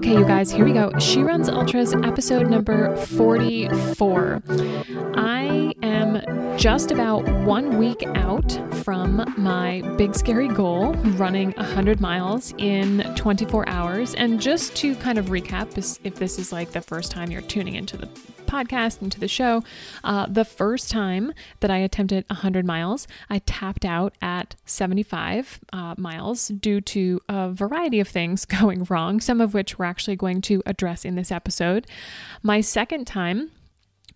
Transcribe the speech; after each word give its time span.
Okay, 0.00 0.14
you 0.14 0.24
guys, 0.24 0.50
here 0.50 0.64
we 0.64 0.72
go. 0.72 0.90
She 0.98 1.22
Runs 1.22 1.50
Ultras, 1.50 1.92
episode 1.92 2.48
number 2.48 2.96
44. 2.96 4.42
I 5.14 5.74
am 5.82 6.56
just 6.56 6.90
about 6.90 7.28
one 7.44 7.76
week 7.76 8.02
out 8.14 8.48
from 8.82 9.24
my 9.36 9.82
big 9.96 10.14
scary 10.14 10.48
goal, 10.48 10.94
running 11.16 11.52
100 11.52 12.00
miles 12.00 12.54
in 12.58 13.02
24 13.16 13.68
hours. 13.68 14.14
And 14.14 14.40
just 14.40 14.74
to 14.76 14.94
kind 14.96 15.18
of 15.18 15.26
recap, 15.26 15.76
if 16.04 16.14
this 16.14 16.38
is 16.38 16.52
like 16.52 16.72
the 16.72 16.80
first 16.80 17.10
time 17.10 17.30
you're 17.30 17.42
tuning 17.42 17.74
into 17.74 17.96
the 17.96 18.06
podcast 18.50 19.00
and 19.00 19.12
to 19.12 19.20
the 19.20 19.28
show. 19.28 19.62
Uh, 20.02 20.26
the 20.28 20.44
first 20.44 20.90
time 20.90 21.32
that 21.60 21.70
I 21.70 21.78
attempted 21.78 22.24
100 22.28 22.66
miles, 22.66 23.06
I 23.28 23.38
tapped 23.40 23.84
out 23.84 24.14
at 24.20 24.56
75 24.64 25.60
uh, 25.72 25.94
miles 25.96 26.48
due 26.48 26.80
to 26.80 27.20
a 27.28 27.50
variety 27.50 28.00
of 28.00 28.08
things 28.08 28.44
going 28.60 28.84
wrong, 28.90 29.20
some 29.20 29.40
of 29.40 29.54
which 29.54 29.78
we're 29.78 29.84
actually 29.84 30.16
going 30.16 30.40
to 30.42 30.62
address 30.66 31.04
in 31.04 31.14
this 31.14 31.30
episode. 31.30 31.86
My 32.42 32.60
second 32.60 33.06
time, 33.06 33.52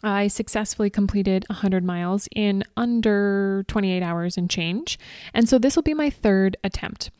I 0.04 0.28
successfully 0.28 0.90
completed 0.90 1.44
100 1.48 1.82
miles 1.82 2.28
in 2.34 2.62
under 2.76 3.64
28 3.68 4.02
hours 4.02 4.36
and 4.36 4.50
change. 4.50 4.98
And 5.32 5.48
so 5.48 5.58
this 5.58 5.76
will 5.76 5.82
be 5.82 5.95
my 5.95 6.10
third 6.10 6.56
attempt. 6.62 7.10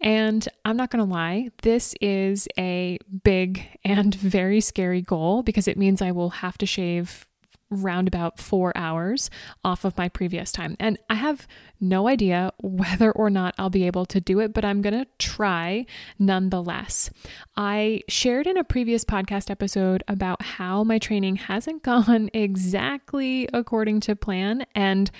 And 0.00 0.46
I'm 0.64 0.76
not 0.76 0.90
going 0.90 1.04
to 1.04 1.10
lie, 1.10 1.48
this 1.62 1.94
is 2.00 2.46
a 2.58 2.98
big 3.24 3.66
and 3.84 4.14
very 4.14 4.60
scary 4.60 5.02
goal 5.02 5.42
because 5.42 5.66
it 5.66 5.78
means 5.78 6.02
I 6.02 6.12
will 6.12 6.30
have 6.30 6.58
to 6.58 6.66
shave 6.66 7.26
round 7.70 8.08
about 8.08 8.38
four 8.38 8.72
hours 8.76 9.30
off 9.64 9.84
of 9.84 9.96
my 9.96 10.08
previous 10.08 10.52
time. 10.52 10.76
And 10.78 10.98
I 11.10 11.14
have 11.14 11.46
no 11.80 12.08
idea 12.08 12.52
whether 12.62 13.10
or 13.12 13.30
not 13.30 13.54
I'll 13.58 13.70
be 13.70 13.86
able 13.86 14.06
to 14.06 14.20
do 14.20 14.40
it, 14.40 14.52
but 14.52 14.64
I'm 14.64 14.82
going 14.82 14.94
to 14.94 15.06
try 15.18 15.86
nonetheless. 16.18 17.10
I 17.56 18.02
shared 18.08 18.46
in 18.46 18.56
a 18.56 18.64
previous 18.64 19.04
podcast 19.04 19.50
episode 19.50 20.02
about 20.08 20.42
how 20.42 20.84
my 20.84 20.98
training 20.98 21.36
hasn't 21.36 21.82
gone 21.82 22.30
exactly 22.32 23.48
according 23.52 24.00
to 24.00 24.16
plan. 24.16 24.66
And 24.74 25.10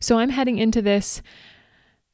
so 0.00 0.18
I'm 0.18 0.30
heading 0.30 0.58
into 0.58 0.82
this 0.82 1.22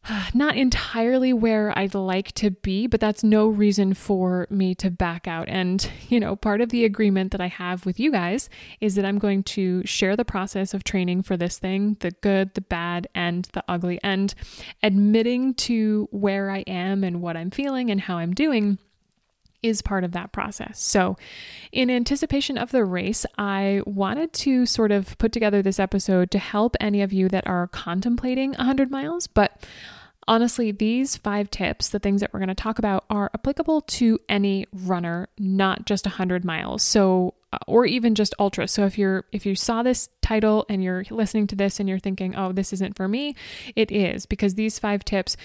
not 0.35 0.57
entirely 0.57 1.33
where 1.33 1.77
I'd 1.79 1.95
like 1.95 2.33
to 2.33 2.51
be, 2.51 2.87
but 2.87 3.01
that's 3.01 3.23
no 3.23 3.49
reason 3.49 3.95
for 3.95 4.47
me 4.51 4.75
to 4.77 4.91
back 4.91 5.29
out. 5.29 5.49
And, 5.49 5.91
you 6.09 6.21
know, 6.21 6.37
part 6.37 6.61
of 6.61 6.71
the 6.71 6.85
agreement 6.85 7.33
that 7.33 7.41
I 7.41 7.49
have 7.49 7.87
with 7.87 8.01
you 8.01 8.11
guys 8.11 8.49
is 8.81 8.95
that 8.95 9.05
I'm 9.05 9.19
going 9.19 9.43
to 9.45 9.85
share 9.85 10.17
the 10.17 10.25
process 10.25 10.75
of 10.75 10.85
training 10.85 11.23
for 11.23 11.37
this 11.37 11.59
thing 11.59 11.97
the 12.01 12.11
good, 12.11 12.55
the 12.55 12.61
bad, 12.61 13.09
and 13.15 13.47
the 13.53 13.65
ugly. 13.69 13.99
And 14.03 14.35
admitting 14.83 15.55
to 15.55 16.09
where 16.11 16.51
I 16.51 16.61
am 16.61 17.05
and 17.05 17.21
what 17.21 17.37
I'm 17.37 17.51
feeling 17.51 17.91
and 17.91 18.01
how 18.01 18.19
I'm 18.19 18.33
doing 18.33 18.79
is 19.63 19.83
part 19.83 20.05
of 20.05 20.13
that 20.13 20.33
process. 20.33 20.81
So, 20.81 21.17
in 21.73 21.91
anticipation 21.91 22.59
of 22.59 22.71
the 22.71 22.85
race, 22.85 23.27
I 23.39 23.83
wanted 23.87 24.33
to 24.35 24.67
sort 24.67 24.93
of 24.93 25.17
put 25.19 25.33
together 25.33 25.63
this 25.63 25.79
episode 25.79 26.31
to 26.31 26.39
help 26.39 26.77
any 26.81 27.03
of 27.03 27.13
you 27.13 27.29
that 27.29 27.47
are 27.47 27.67
contemplating 27.69 28.51
100 28.53 28.91
miles, 28.91 29.27
but 29.27 29.65
honestly, 30.29 30.71
these 30.71 31.17
five 31.17 31.51
tips, 31.51 31.89
the 31.89 31.99
things 31.99 32.21
that 32.21 32.33
we're 32.33 32.41
going 32.41 32.49
to 32.49 32.55
talk 32.55 32.79
about, 32.79 33.05
are 33.11 33.31
applicable 33.35 33.83
to 33.83 34.19
any 34.29 34.67
runner, 34.73 35.29
not 35.39 35.87
just 35.87 36.07
100 36.07 36.45
miles. 36.45 36.83
So, 36.83 37.35
or 37.67 37.85
even 37.85 38.15
just 38.15 38.35
ultra. 38.39 38.69
So 38.69 38.85
if 38.85 38.97
you're 38.97 39.25
if 39.33 39.45
you 39.45 39.55
saw 39.55 39.83
this 39.83 40.09
title 40.23 40.67
and 40.69 40.83
you're 40.83 41.05
listening 41.11 41.47
to 41.49 41.57
this 41.57 41.81
and 41.81 41.89
you're 41.89 41.99
thinking, 41.99 42.37
"Oh, 42.37 42.53
this 42.53 42.73
isn't 42.73 42.97
for 42.97 43.09
me," 43.09 43.35
it 43.75 43.91
is 43.91 44.27
because 44.27 44.55
these 44.55 44.79
five 44.79 45.05
tips 45.05 45.37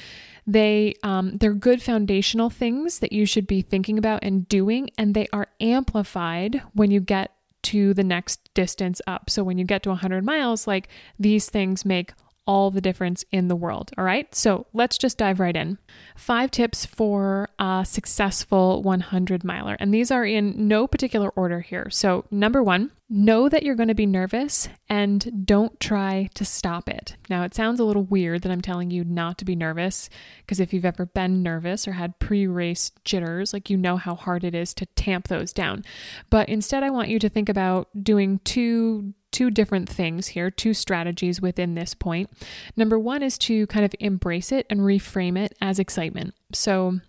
they 0.48 0.94
um, 1.02 1.38
they're 1.38 1.54
good 1.54 1.82
foundational 1.82 2.50
things 2.50 3.00
that 3.00 3.12
you 3.12 3.26
should 3.26 3.48
be 3.48 3.62
thinking 3.62 3.98
about 3.98 4.20
and 4.24 4.48
doing, 4.48 4.90
and 4.98 5.14
they 5.14 5.28
are 5.34 5.48
amplified 5.60 6.62
when 6.74 6.92
you 6.92 7.00
get 7.00 7.32
to 7.64 7.96
the 7.96 8.04
next 8.04 8.54
distance 8.54 9.02
up. 9.08 9.28
So 9.28 9.44
when 9.44 9.58
you 9.58 9.66
get 9.66 9.82
to 9.84 9.90
100 9.90 10.24
miles, 10.24 10.68
like 10.68 10.88
these 11.18 11.50
things 11.50 11.84
make 11.84 12.14
all 12.48 12.72
the 12.72 12.82
difference 12.82 13.26
in 13.32 13.48
the 13.48 13.56
world. 13.56 13.92
All 13.98 14.04
right, 14.04 14.34
so 14.34 14.68
let's 14.74 14.98
just 14.98 15.18
dive 15.18 15.40
right 15.40 15.56
in. 15.56 15.78
Five 16.16 16.52
tips 16.52 16.86
for 16.86 17.50
a 17.60 17.84
successful 17.88 18.82
100 18.84 19.44
miler, 19.44 19.78
and 19.80 19.94
these 19.94 20.12
are 20.12 20.26
in 20.26 20.68
no 20.68 20.88
particular 20.88 21.30
order 21.30 21.62
here. 21.62 21.90
So, 21.90 22.26
number 22.30 22.62
one, 22.62 22.92
know 23.10 23.48
that 23.50 23.64
you're 23.64 23.76
going 23.76 23.88
to 23.88 23.96
be 23.96 24.06
nervous 24.06 24.68
and 24.90 25.46
don't 25.46 25.80
try 25.80 26.30
to 26.34 26.44
stop 26.44 26.90
it. 26.90 27.16
Now, 27.30 27.44
it 27.44 27.54
sounds 27.54 27.80
a 27.80 27.84
little 27.84 28.04
weird 28.04 28.42
that 28.42 28.52
I'm 28.52 28.62
telling 28.62 28.90
you 28.90 29.04
not 29.04 29.38
to 29.40 29.46
be 29.46 29.56
nervous, 29.56 30.10
because 30.40 30.60
if 30.60 30.74
you've 30.74 30.86
ever 30.86 31.06
been 31.06 31.44
nervous 31.44 31.88
or 31.88 31.94
had 31.94 32.20
pre 32.20 32.48
race 32.48 32.92
jitters, 33.04 33.54
like 33.54 33.70
you 33.70 33.78
know 33.78 33.98
how 33.98 34.16
hard 34.16 34.44
it 34.44 34.56
is 34.56 34.74
to 34.76 34.86
tamp 34.88 35.28
those 35.28 35.54
down. 35.54 35.84
But 36.30 36.50
instead, 36.50 36.84
I 36.84 36.90
want 36.90 37.10
you 37.10 37.20
to 37.20 37.30
think 37.30 37.50
about 37.50 37.90
doing 38.04 38.40
two 38.44 39.14
two 39.36 39.52
different 39.52 39.90
things 39.90 40.28
here, 40.28 40.50
two 40.50 40.74
strategies 40.74 41.42
within 41.42 41.76
this 41.76 41.94
point. 41.94 42.30
Number 42.78 42.98
one 42.98 43.22
is 43.22 43.38
to 43.40 43.68
kind 43.68 43.84
of 43.84 43.94
embrace 44.00 44.50
it 44.54 44.66
and 44.70 44.80
reframe 44.80 45.38
it 45.38 45.54
as 45.62 45.78
excitement. 45.78 46.34
So, 46.54 47.02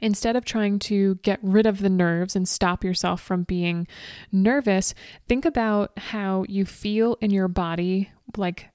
Instead 0.00 0.34
of 0.34 0.44
trying 0.44 0.80
to 0.80 1.14
get 1.22 1.38
rid 1.44 1.64
of 1.64 1.78
the 1.78 1.88
nerves 1.88 2.34
and 2.34 2.48
stop 2.48 2.82
yourself 2.82 3.22
from 3.22 3.44
being 3.44 3.86
nervous, 4.32 4.94
think 5.28 5.44
about 5.44 5.96
how 5.96 6.44
you 6.48 6.64
feel 6.64 7.16
in 7.20 7.30
your 7.30 7.46
body, 7.46 8.10
like 8.36 8.71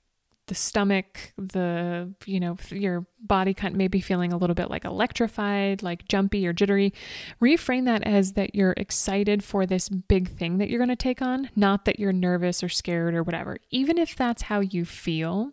the 0.47 0.56
stomach, 0.56 1.34
the, 1.38 2.13
you 2.25 2.40
know, 2.40 2.58
your 2.69 3.06
body 3.19 3.53
kind 3.53 3.74
of 3.74 3.78
maybe 3.78 4.02
feeling 4.02 4.34
a 4.34 4.38
little 4.38 4.53
bit 4.53 4.69
like 4.69 4.85
electrified, 4.85 5.84
like 5.84 6.08
jumpy 6.08 6.47
or 6.47 6.53
jittery. 6.53 6.94
Reframe 7.41 7.85
that 7.85 8.03
as 8.03 8.34
that 8.34 8.56
you're 8.56 8.74
excited 8.78 9.44
for 9.44 9.66
this 9.66 9.90
big 9.90 10.30
thing 10.30 10.58
that 10.58 10.69
you're 10.69 10.80
going 10.80 10.90
to 10.90 10.96
take 10.96 11.22
on, 11.22 11.50
not 11.56 11.85
that 11.85 12.00
you're 12.00 12.13
nervous 12.13 12.63
or 12.63 12.69
scared 12.69 13.13
or 13.13 13.24
whatever. 13.24 13.58
Even 13.69 13.97
if 13.97 14.16
that's 14.16 14.44
how 14.44 14.62
you 14.62 14.85
feel, 14.85 15.52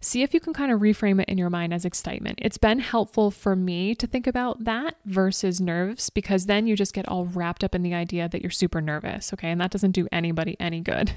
see 0.00 0.22
if 0.22 0.34
you 0.34 0.40
can 0.40 0.52
kind 0.52 0.72
of 0.72 0.80
reframe 0.80 1.20
it 1.20 1.28
in 1.28 1.38
your 1.38 1.50
mind 1.50 1.72
as 1.74 1.84
excitement. 1.84 2.38
It's 2.42 2.58
been 2.58 2.78
helpful 2.78 3.30
for 3.30 3.56
me 3.56 3.94
to 3.94 4.06
think 4.06 4.26
about 4.26 4.64
that 4.64 4.96
versus 5.04 5.60
nerves 5.60 6.10
because 6.10 6.46
then 6.46 6.66
you 6.66 6.76
just 6.76 6.94
get 6.94 7.08
all 7.08 7.26
wrapped 7.26 7.64
up 7.64 7.74
in 7.74 7.82
the 7.82 7.94
idea 7.94 8.28
that 8.28 8.42
you're 8.42 8.50
super 8.50 8.80
nervous, 8.80 9.32
okay? 9.32 9.50
And 9.50 9.60
that 9.60 9.70
doesn't 9.70 9.92
do 9.92 10.08
anybody 10.12 10.56
any 10.60 10.80
good. 10.80 11.12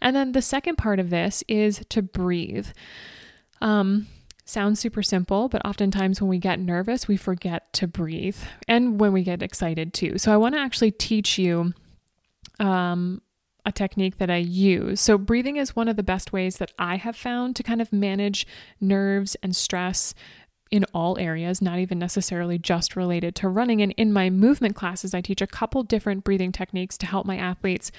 And 0.00 0.14
then 0.14 0.32
the 0.32 0.42
second 0.42 0.76
part 0.76 0.98
of 0.98 1.10
this 1.10 1.42
is 1.48 1.82
to 1.90 2.02
breathe. 2.02 2.68
Um, 3.60 4.06
sounds 4.44 4.80
super 4.80 5.02
simple, 5.02 5.48
but 5.48 5.64
oftentimes 5.66 6.20
when 6.20 6.28
we 6.28 6.38
get 6.38 6.60
nervous, 6.60 7.08
we 7.08 7.16
forget 7.16 7.72
to 7.74 7.86
breathe 7.86 8.38
and 8.68 9.00
when 9.00 9.12
we 9.12 9.22
get 9.22 9.42
excited 9.42 9.92
too. 9.92 10.18
So 10.18 10.32
I 10.32 10.36
want 10.36 10.54
to 10.54 10.60
actually 10.60 10.92
teach 10.92 11.38
you 11.38 11.74
um, 12.60 13.20
a 13.66 13.72
technique 13.72 14.18
that 14.18 14.30
I 14.30 14.36
use. 14.36 15.00
So, 15.00 15.18
breathing 15.18 15.56
is 15.56 15.76
one 15.76 15.88
of 15.88 15.96
the 15.96 16.02
best 16.02 16.32
ways 16.32 16.56
that 16.56 16.72
I 16.78 16.96
have 16.96 17.16
found 17.16 17.56
to 17.56 17.62
kind 17.62 17.82
of 17.82 17.92
manage 17.92 18.46
nerves 18.80 19.36
and 19.42 19.54
stress 19.54 20.14
in 20.70 20.84
all 20.94 21.18
areas, 21.18 21.60
not 21.60 21.78
even 21.78 21.98
necessarily 21.98 22.58
just 22.58 22.96
related 22.96 23.34
to 23.36 23.48
running. 23.48 23.82
And 23.82 23.92
in 23.96 24.12
my 24.12 24.30
movement 24.30 24.74
classes, 24.74 25.14
I 25.14 25.20
teach 25.20 25.40
a 25.40 25.46
couple 25.46 25.82
different 25.82 26.24
breathing 26.24 26.52
techniques 26.52 26.96
to 26.98 27.06
help 27.06 27.26
my 27.26 27.36
athletes 27.36 27.92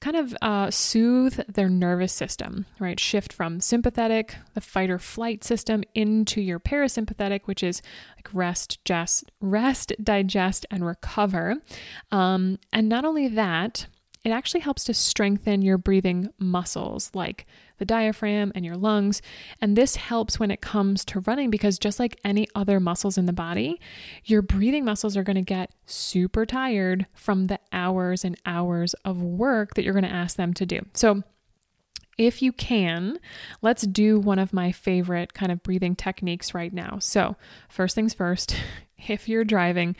kind 0.00 0.16
of 0.16 0.36
uh, 0.42 0.70
soothe 0.70 1.40
their 1.48 1.70
nervous 1.70 2.12
system, 2.12 2.66
right? 2.78 3.00
Shift 3.00 3.32
from 3.32 3.60
sympathetic, 3.60 4.36
the 4.52 4.60
fight 4.60 4.90
or 4.90 4.98
flight 4.98 5.42
system, 5.42 5.82
into 5.94 6.42
your 6.42 6.60
parasympathetic, 6.60 7.42
which 7.46 7.62
is 7.62 7.80
like 8.16 8.28
rest, 8.34 8.84
just 8.84 9.32
rest, 9.40 9.94
digest, 10.02 10.66
and 10.70 10.84
recover. 10.84 11.56
Um, 12.12 12.58
and 12.70 12.86
not 12.86 13.06
only 13.06 13.28
that, 13.28 13.86
it 14.24 14.30
actually 14.30 14.60
helps 14.60 14.84
to 14.84 14.94
strengthen 14.94 15.60
your 15.62 15.76
breathing 15.76 16.30
muscles 16.38 17.10
like 17.14 17.46
the 17.78 17.84
diaphragm 17.84 18.52
and 18.54 18.64
your 18.64 18.76
lungs. 18.76 19.20
And 19.60 19.76
this 19.76 19.96
helps 19.96 20.40
when 20.40 20.50
it 20.50 20.62
comes 20.62 21.04
to 21.06 21.20
running 21.20 21.50
because 21.50 21.78
just 21.78 21.98
like 21.98 22.18
any 22.24 22.48
other 22.54 22.80
muscles 22.80 23.18
in 23.18 23.26
the 23.26 23.32
body, 23.32 23.80
your 24.24 24.40
breathing 24.40 24.84
muscles 24.84 25.16
are 25.16 25.22
going 25.22 25.36
to 25.36 25.42
get 25.42 25.70
super 25.84 26.46
tired 26.46 27.06
from 27.12 27.48
the 27.48 27.60
hours 27.72 28.24
and 28.24 28.36
hours 28.46 28.94
of 29.04 29.20
work 29.20 29.74
that 29.74 29.84
you're 29.84 29.92
going 29.92 30.04
to 30.04 30.10
ask 30.10 30.36
them 30.36 30.54
to 30.54 30.66
do. 30.66 30.80
So, 30.94 31.22
if 32.16 32.40
you 32.40 32.52
can, 32.52 33.18
let's 33.60 33.82
do 33.82 34.20
one 34.20 34.38
of 34.38 34.52
my 34.52 34.70
favorite 34.70 35.34
kind 35.34 35.50
of 35.50 35.64
breathing 35.64 35.96
techniques 35.96 36.54
right 36.54 36.72
now. 36.72 36.98
So, 37.00 37.34
first 37.68 37.96
things 37.96 38.14
first, 38.14 38.54
if 39.08 39.28
you're 39.28 39.44
driving 39.44 39.96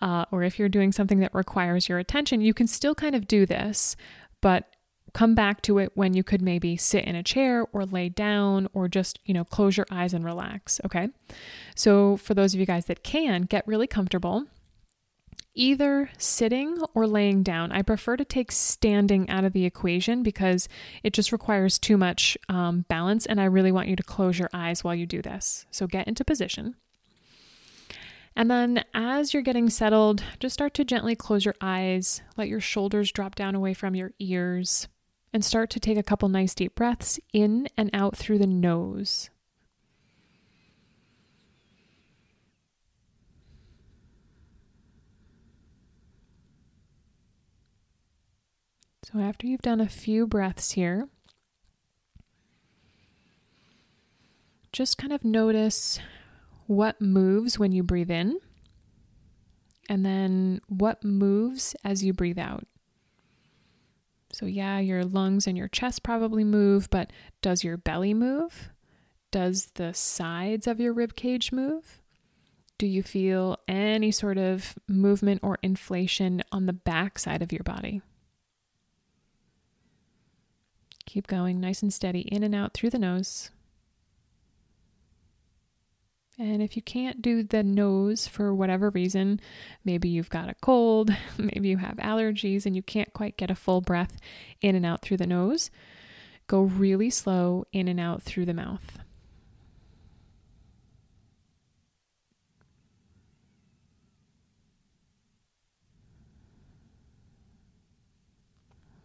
uh, 0.00 0.24
or 0.30 0.42
if 0.42 0.58
you're 0.58 0.68
doing 0.68 0.92
something 0.92 1.20
that 1.20 1.34
requires 1.34 1.88
your 1.88 1.98
attention, 1.98 2.40
you 2.40 2.54
can 2.54 2.66
still 2.66 2.94
kind 2.94 3.14
of 3.14 3.26
do 3.26 3.46
this, 3.46 3.96
but 4.40 4.76
come 5.16 5.34
back 5.34 5.62
to 5.62 5.78
it 5.78 5.90
when 5.94 6.12
you 6.12 6.22
could 6.22 6.42
maybe 6.42 6.76
sit 6.76 7.02
in 7.04 7.16
a 7.16 7.22
chair 7.22 7.66
or 7.72 7.86
lay 7.86 8.06
down 8.06 8.68
or 8.74 8.86
just, 8.86 9.18
you 9.24 9.32
know, 9.32 9.44
close 9.44 9.74
your 9.74 9.86
eyes 9.90 10.12
and 10.12 10.26
relax. 10.26 10.78
Okay. 10.84 11.08
So, 11.74 12.18
for 12.18 12.34
those 12.34 12.52
of 12.52 12.60
you 12.60 12.66
guys 12.66 12.84
that 12.84 13.02
can, 13.02 13.42
get 13.42 13.66
really 13.66 13.86
comfortable. 13.86 14.44
Either 15.54 16.10
sitting 16.18 16.82
or 16.92 17.06
laying 17.06 17.42
down. 17.42 17.72
I 17.72 17.80
prefer 17.80 18.18
to 18.18 18.26
take 18.26 18.52
standing 18.52 19.30
out 19.30 19.44
of 19.44 19.54
the 19.54 19.64
equation 19.64 20.22
because 20.22 20.68
it 21.02 21.14
just 21.14 21.32
requires 21.32 21.78
too 21.78 21.96
much 21.96 22.36
um, 22.50 22.84
balance, 22.90 23.24
and 23.24 23.40
I 23.40 23.46
really 23.46 23.72
want 23.72 23.88
you 23.88 23.96
to 23.96 24.02
close 24.02 24.38
your 24.38 24.50
eyes 24.52 24.84
while 24.84 24.94
you 24.94 25.06
do 25.06 25.22
this. 25.22 25.64
So 25.70 25.86
get 25.86 26.06
into 26.06 26.26
position. 26.26 26.76
And 28.38 28.50
then 28.50 28.84
as 28.92 29.32
you're 29.32 29.42
getting 29.42 29.70
settled, 29.70 30.22
just 30.38 30.52
start 30.52 30.74
to 30.74 30.84
gently 30.84 31.16
close 31.16 31.46
your 31.46 31.54
eyes, 31.62 32.20
let 32.36 32.48
your 32.48 32.60
shoulders 32.60 33.10
drop 33.10 33.34
down 33.34 33.54
away 33.54 33.72
from 33.72 33.94
your 33.94 34.12
ears, 34.18 34.88
and 35.32 35.42
start 35.42 35.70
to 35.70 35.80
take 35.80 35.96
a 35.96 36.02
couple 36.02 36.28
nice 36.28 36.54
deep 36.54 36.74
breaths 36.74 37.18
in 37.32 37.66
and 37.78 37.88
out 37.94 38.14
through 38.14 38.36
the 38.36 38.46
nose. 38.46 39.30
So, 49.10 49.20
after 49.20 49.46
you've 49.46 49.62
done 49.62 49.80
a 49.80 49.88
few 49.88 50.26
breaths 50.26 50.72
here, 50.72 51.08
just 54.72 54.98
kind 54.98 55.12
of 55.12 55.24
notice 55.24 56.00
what 56.66 57.00
moves 57.00 57.58
when 57.58 57.72
you 57.72 57.82
breathe 57.82 58.10
in, 58.10 58.38
and 59.88 60.04
then 60.04 60.60
what 60.68 61.04
moves 61.04 61.76
as 61.84 62.04
you 62.04 62.12
breathe 62.12 62.38
out. 62.38 62.64
So, 64.32 64.46
yeah, 64.46 64.78
your 64.80 65.04
lungs 65.04 65.46
and 65.46 65.56
your 65.56 65.68
chest 65.68 66.02
probably 66.02 66.44
move, 66.44 66.90
but 66.90 67.10
does 67.40 67.64
your 67.64 67.76
belly 67.76 68.12
move? 68.12 68.70
Does 69.30 69.66
the 69.74 69.94
sides 69.94 70.66
of 70.66 70.80
your 70.80 70.92
rib 70.92 71.16
cage 71.16 71.52
move? 71.52 72.00
Do 72.78 72.86
you 72.86 73.02
feel 73.02 73.58
any 73.66 74.10
sort 74.10 74.36
of 74.36 74.74
movement 74.86 75.40
or 75.42 75.58
inflation 75.62 76.42
on 76.52 76.66
the 76.66 76.74
back 76.74 77.18
side 77.18 77.40
of 77.40 77.52
your 77.52 77.62
body? 77.62 78.02
Keep 81.06 81.28
going 81.28 81.60
nice 81.60 81.82
and 81.82 81.92
steady 81.92 82.20
in 82.20 82.42
and 82.42 82.54
out 82.54 82.74
through 82.74 82.90
the 82.90 82.98
nose. 82.98 83.50
And 86.38 86.62
if 86.62 86.76
you 86.76 86.82
can't 86.82 87.22
do 87.22 87.42
the 87.42 87.62
nose 87.62 88.26
for 88.26 88.54
whatever 88.54 88.90
reason, 88.90 89.40
maybe 89.84 90.08
you've 90.10 90.28
got 90.28 90.50
a 90.50 90.54
cold, 90.60 91.10
maybe 91.38 91.68
you 91.68 91.78
have 91.78 91.96
allergies, 91.96 92.66
and 92.66 92.76
you 92.76 92.82
can't 92.82 93.12
quite 93.14 93.38
get 93.38 93.50
a 93.50 93.54
full 93.54 93.80
breath 93.80 94.18
in 94.60 94.74
and 94.74 94.84
out 94.84 95.00
through 95.00 95.16
the 95.16 95.26
nose, 95.26 95.70
go 96.46 96.60
really 96.60 97.08
slow 97.08 97.64
in 97.72 97.88
and 97.88 97.98
out 97.98 98.22
through 98.22 98.44
the 98.44 98.52
mouth. 98.54 98.98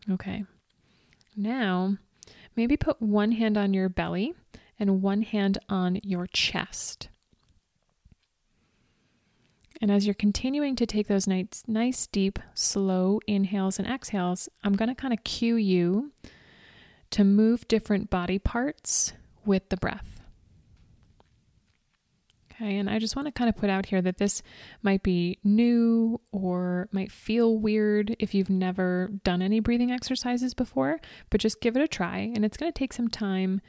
Okay. 0.10 0.44
Now, 1.38 1.98
maybe 2.58 2.76
put 2.76 3.02
one 3.02 3.32
hand 3.32 3.58
on 3.58 3.74
your 3.74 3.88
belly 3.88 4.34
and 4.78 5.02
one 5.02 5.22
hand 5.22 5.60
on 5.70 6.00
your 6.04 6.28
chest. 6.28 7.08
And 9.82 9.90
as 9.90 10.06
you're 10.06 10.14
continuing 10.14 10.76
to 10.76 10.86
take 10.86 11.08
those 11.08 11.26
nice, 11.26 11.64
nice 11.68 12.06
deep, 12.06 12.38
slow 12.54 13.20
inhales 13.26 13.80
and 13.80 13.88
exhales, 13.88 14.48
I'm 14.64 14.74
going 14.74 14.90
to 14.90 14.96
kind 14.96 15.12
of 15.12 15.24
cue 15.24 15.56
you 15.56 16.12
to 17.10 17.24
move 17.24 17.68
different 17.68 18.12
body 18.12 18.38
parts 18.38 19.14
with 19.44 19.68
the 19.70 19.78
breath. 19.78 20.22
Okay, 22.54 22.78
and 22.78 22.92
I 22.92 23.00
just 23.00 23.16
want 23.16 23.28
to 23.28 23.32
kind 23.32 23.50
of 23.50 23.58
put 23.58 23.72
out 23.72 23.88
here 23.88 24.04
that 24.04 24.20
this 24.20 24.44
might 24.84 25.02
be 25.02 25.40
new 25.44 26.22
or 26.32 26.88
might 26.92 27.12
feel 27.12 27.58
weird 27.58 28.16
if 28.20 28.36
you've 28.36 28.52
never 28.52 29.10
done 29.24 29.42
any 29.42 29.60
breathing 29.60 29.92
exercises 29.92 30.54
before, 30.54 31.00
but 31.32 31.42
just 31.42 31.60
give 31.60 31.76
it 31.76 31.82
a 31.82 31.88
try. 31.88 32.20
And 32.20 32.46
it's 32.46 32.58
going 32.58 32.72
to 32.72 32.78
take 32.78 32.94
some 32.94 33.08
time 33.08 33.62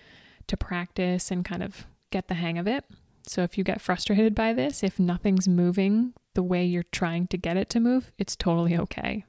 to 0.47 0.59
practice 0.59 1.31
and 1.31 1.43
kind 1.43 1.63
of 1.63 1.87
get 2.11 2.29
the 2.29 2.35
hang 2.35 2.59
of 2.59 2.69
it. 2.69 2.85
So 3.27 3.43
if 3.43 3.57
you 3.57 3.65
get 3.65 3.81
frustrated 3.81 4.35
by 4.35 4.53
this, 4.53 4.83
if 4.83 4.99
nothing's 4.99 5.49
moving 5.49 6.13
the 6.35 6.43
way 6.43 6.65
you're 6.65 6.83
trying 6.83 7.27
to 7.29 7.37
get 7.37 7.57
it 7.57 7.69
to 7.71 7.81
move, 7.81 8.11
it's 8.19 8.37
totally 8.37 8.77
okay. 8.77 9.25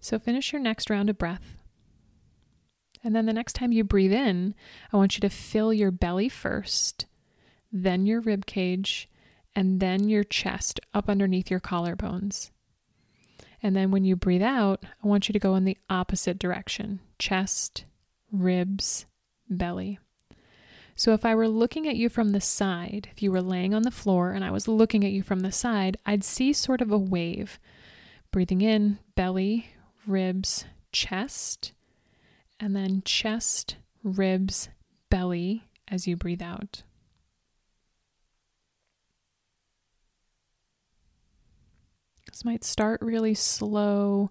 So 0.00 0.18
finish 0.18 0.52
your 0.52 0.62
next 0.62 0.90
round 0.90 1.10
of 1.10 1.18
breath. 1.18 1.56
And 3.02 3.14
then 3.16 3.26
the 3.26 3.32
next 3.32 3.54
time 3.54 3.72
you 3.72 3.84
breathe 3.84 4.12
in, 4.12 4.54
I 4.92 4.96
want 4.96 5.16
you 5.16 5.20
to 5.22 5.30
fill 5.30 5.72
your 5.72 5.90
belly 5.90 6.28
first, 6.28 7.06
then 7.72 8.06
your 8.06 8.20
rib 8.20 8.46
cage, 8.46 9.08
and 9.54 9.80
then 9.80 10.08
your 10.08 10.24
chest 10.24 10.80
up 10.94 11.08
underneath 11.08 11.50
your 11.50 11.60
collarbones. 11.60 12.50
And 13.62 13.74
then 13.74 13.90
when 13.90 14.04
you 14.04 14.16
breathe 14.16 14.42
out, 14.42 14.84
I 15.02 15.08
want 15.08 15.28
you 15.28 15.32
to 15.32 15.38
go 15.38 15.54
in 15.54 15.64
the 15.64 15.78
opposite 15.88 16.38
direction 16.38 17.00
chest, 17.18 17.84
ribs, 18.30 19.06
belly. 19.48 19.98
So 20.94 21.14
if 21.14 21.24
I 21.24 21.34
were 21.34 21.48
looking 21.48 21.88
at 21.88 21.96
you 21.96 22.08
from 22.08 22.30
the 22.30 22.40
side, 22.40 23.08
if 23.12 23.22
you 23.22 23.32
were 23.32 23.40
laying 23.40 23.72
on 23.72 23.82
the 23.82 23.90
floor 23.90 24.32
and 24.32 24.44
I 24.44 24.50
was 24.50 24.68
looking 24.68 25.04
at 25.04 25.12
you 25.12 25.22
from 25.22 25.40
the 25.40 25.52
side, 25.52 25.96
I'd 26.04 26.24
see 26.24 26.52
sort 26.52 26.80
of 26.80 26.90
a 26.90 26.98
wave. 26.98 27.58
Breathing 28.32 28.60
in, 28.60 28.98
belly, 29.16 29.70
ribs, 30.06 30.66
chest, 30.92 31.72
and 32.58 32.76
then 32.76 33.02
chest, 33.04 33.76
ribs, 34.02 34.68
belly 35.08 35.64
as 35.88 36.06
you 36.06 36.16
breathe 36.16 36.42
out. 36.42 36.82
This 42.30 42.44
might 42.44 42.62
start 42.62 43.02
really 43.02 43.34
slow 43.34 44.30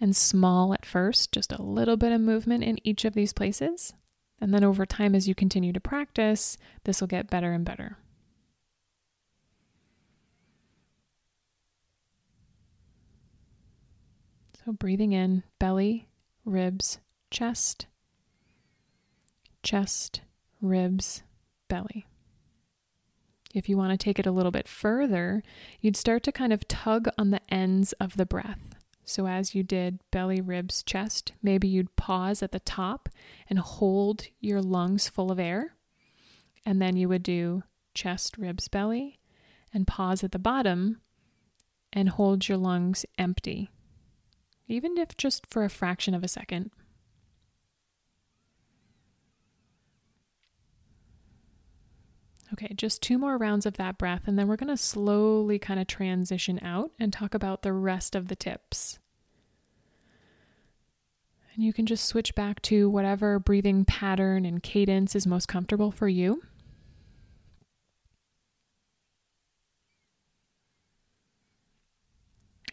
and 0.00 0.16
small 0.16 0.74
at 0.74 0.84
first, 0.84 1.30
just 1.30 1.52
a 1.52 1.62
little 1.62 1.96
bit 1.96 2.12
of 2.12 2.20
movement 2.20 2.64
in 2.64 2.78
each 2.86 3.04
of 3.04 3.14
these 3.14 3.32
places. 3.32 3.94
And 4.44 4.52
then 4.52 4.62
over 4.62 4.84
time, 4.84 5.14
as 5.14 5.26
you 5.26 5.34
continue 5.34 5.72
to 5.72 5.80
practice, 5.80 6.58
this 6.84 7.00
will 7.00 7.08
get 7.08 7.30
better 7.30 7.52
and 7.52 7.64
better. 7.64 7.96
So, 14.62 14.72
breathing 14.72 15.12
in 15.12 15.44
belly, 15.58 16.08
ribs, 16.44 16.98
chest, 17.30 17.86
chest, 19.62 20.20
ribs, 20.60 21.22
belly. 21.68 22.06
If 23.54 23.70
you 23.70 23.78
want 23.78 23.92
to 23.92 24.04
take 24.04 24.18
it 24.18 24.26
a 24.26 24.30
little 24.30 24.52
bit 24.52 24.68
further, 24.68 25.42
you'd 25.80 25.96
start 25.96 26.22
to 26.24 26.32
kind 26.32 26.52
of 26.52 26.68
tug 26.68 27.08
on 27.16 27.30
the 27.30 27.40
ends 27.48 27.94
of 27.94 28.18
the 28.18 28.26
breath. 28.26 28.73
So, 29.04 29.26
as 29.26 29.54
you 29.54 29.62
did 29.62 30.00
belly, 30.10 30.40
ribs, 30.40 30.82
chest, 30.82 31.32
maybe 31.42 31.68
you'd 31.68 31.94
pause 31.96 32.42
at 32.42 32.52
the 32.52 32.60
top 32.60 33.08
and 33.48 33.58
hold 33.58 34.28
your 34.40 34.62
lungs 34.62 35.08
full 35.08 35.30
of 35.30 35.38
air. 35.38 35.74
And 36.64 36.80
then 36.80 36.96
you 36.96 37.08
would 37.08 37.22
do 37.22 37.62
chest, 37.92 38.38
ribs, 38.38 38.68
belly, 38.68 39.18
and 39.72 39.86
pause 39.86 40.24
at 40.24 40.32
the 40.32 40.38
bottom 40.38 41.00
and 41.92 42.08
hold 42.08 42.48
your 42.48 42.58
lungs 42.58 43.04
empty, 43.18 43.70
even 44.66 44.96
if 44.96 45.16
just 45.16 45.46
for 45.46 45.64
a 45.64 45.70
fraction 45.70 46.14
of 46.14 46.24
a 46.24 46.28
second. 46.28 46.70
Okay, 52.54 52.72
just 52.76 53.02
two 53.02 53.18
more 53.18 53.36
rounds 53.36 53.66
of 53.66 53.78
that 53.78 53.98
breath, 53.98 54.22
and 54.28 54.38
then 54.38 54.46
we're 54.46 54.54
going 54.54 54.68
to 54.68 54.76
slowly 54.76 55.58
kind 55.58 55.80
of 55.80 55.88
transition 55.88 56.60
out 56.62 56.92
and 57.00 57.12
talk 57.12 57.34
about 57.34 57.62
the 57.62 57.72
rest 57.72 58.14
of 58.14 58.28
the 58.28 58.36
tips. 58.36 59.00
And 61.52 61.64
you 61.64 61.72
can 61.72 61.84
just 61.84 62.04
switch 62.04 62.32
back 62.36 62.62
to 62.62 62.88
whatever 62.88 63.40
breathing 63.40 63.84
pattern 63.84 64.44
and 64.44 64.62
cadence 64.62 65.16
is 65.16 65.26
most 65.26 65.48
comfortable 65.48 65.90
for 65.90 66.06
you. 66.06 66.44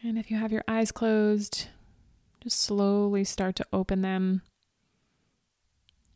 And 0.03 0.15
if 0.15 0.29
you 0.29 0.37
have 0.37 0.51
your 0.51 0.63
eyes 0.67 0.91
closed, 0.91 1.69
just 2.43 2.59
slowly 2.59 3.23
start 3.23 3.55
to 3.55 3.65
open 3.73 4.03
them, 4.03 4.43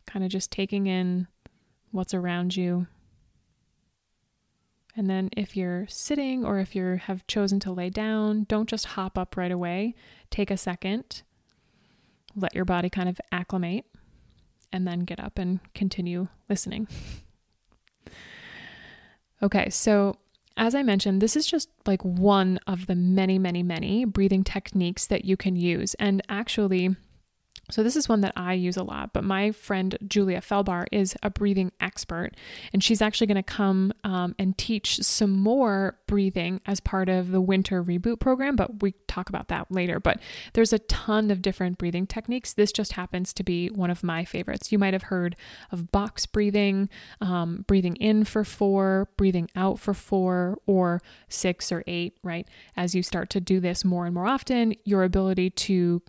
kind 0.06 0.24
of 0.24 0.30
just 0.30 0.52
taking 0.52 0.86
in 0.86 1.26
what's 1.90 2.14
around 2.14 2.56
you. 2.56 2.86
And 4.96 5.10
then 5.10 5.30
if 5.36 5.58
you're 5.58 5.86
sitting 5.88 6.46
or 6.46 6.60
if 6.60 6.76
you 6.76 7.00
have 7.04 7.28
chosen 7.28 7.60
to 7.62 7.72
lay 7.72 7.90
down, 7.90 8.46
don't 8.46 8.70
just 8.70 8.86
hop 8.86 9.18
up 9.18 9.36
right 9.36 9.52
away. 9.52 9.94
Take 10.30 10.50
a 10.50 10.58
second, 10.58 11.24
let 12.36 12.56
your 12.56 12.66
body 12.66 12.90
kind 12.90 13.10
of 13.10 13.20
acclimate, 13.32 13.86
and 14.72 14.88
then 14.88 15.02
get 15.02 15.20
up 15.20 15.38
and 15.38 15.60
continue 15.74 16.28
listening. 16.50 16.88
okay, 19.44 19.70
so 19.70 20.16
as 20.58 20.74
I 20.74 20.84
mentioned, 20.84 21.22
this 21.22 21.36
is 21.36 21.46
just 21.46 21.70
like 21.86 22.04
one 22.04 22.60
of 22.66 22.88
the 22.88 22.96
many, 22.96 23.38
many, 23.38 23.62
many 23.64 24.06
breathing 24.06 24.44
techniques 24.44 25.06
that 25.08 25.26
you 25.26 25.36
can 25.36 25.58
use. 25.58 25.96
And 25.96 26.22
actually, 26.30 26.96
So, 27.72 27.82
this 27.82 27.96
is 27.96 28.08
one 28.08 28.22
that 28.22 28.34
I 28.36 28.54
use 28.54 28.78
a 28.78 28.84
lot, 28.84 29.12
but 29.12 29.24
my 29.24 29.52
friend 29.52 29.98
Julia 30.08 30.40
Felbar 30.42 30.86
is 30.92 31.16
a 31.24 31.32
breathing 31.32 31.72
expert, 31.80 32.32
and 32.72 32.84
she's 32.84 33.02
actually 33.02 33.28
going 33.28 33.36
to 33.36 33.44
come 33.44 33.92
um, 34.04 34.36
and 34.38 34.56
teach 34.58 34.98
some 35.04 35.32
more 35.32 35.98
breathing 36.06 36.62
as 36.68 36.80
part 36.80 37.10
of 37.10 37.32
the 37.32 37.42
winter 37.42 37.84
reboot 37.84 38.20
program, 38.20 38.56
but 38.56 38.84
we 38.84 38.94
talk 39.08 39.30
about 39.30 39.48
that 39.48 39.72
later. 39.72 40.00
But 40.00 40.20
there's 40.54 40.74
a 40.74 40.80
ton 40.80 41.32
of 41.32 41.42
different 41.42 41.80
breathing 41.80 42.06
techniques. 42.06 42.54
This 42.54 42.72
just 42.72 42.94
happens 42.94 43.34
to 43.34 43.44
be 43.44 43.70
one 43.70 43.90
of 43.90 44.04
my 44.04 44.26
favorites. 44.26 44.72
You 44.72 44.78
might 44.78 44.94
have 44.94 45.04
heard 45.04 45.36
of 45.72 45.92
box 45.92 46.26
breathing, 46.26 46.90
um, 47.20 47.66
breathing 47.68 47.96
in 47.96 48.26
for 48.26 48.44
four, 48.44 49.10
breathing 49.18 49.50
out 49.56 49.80
for 49.80 49.94
four, 49.94 50.60
or 50.68 51.02
six 51.30 51.72
or 51.72 51.84
eight, 51.88 52.18
right? 52.24 52.48
As 52.78 52.94
you 52.94 53.02
start 53.02 53.30
to 53.32 53.40
do 53.40 53.60
this 53.60 53.84
more 53.84 54.06
and 54.06 54.14
more 54.14 54.28
often, 54.28 54.76
your 54.84 55.04
ability 55.04 55.50
to 55.50 56.02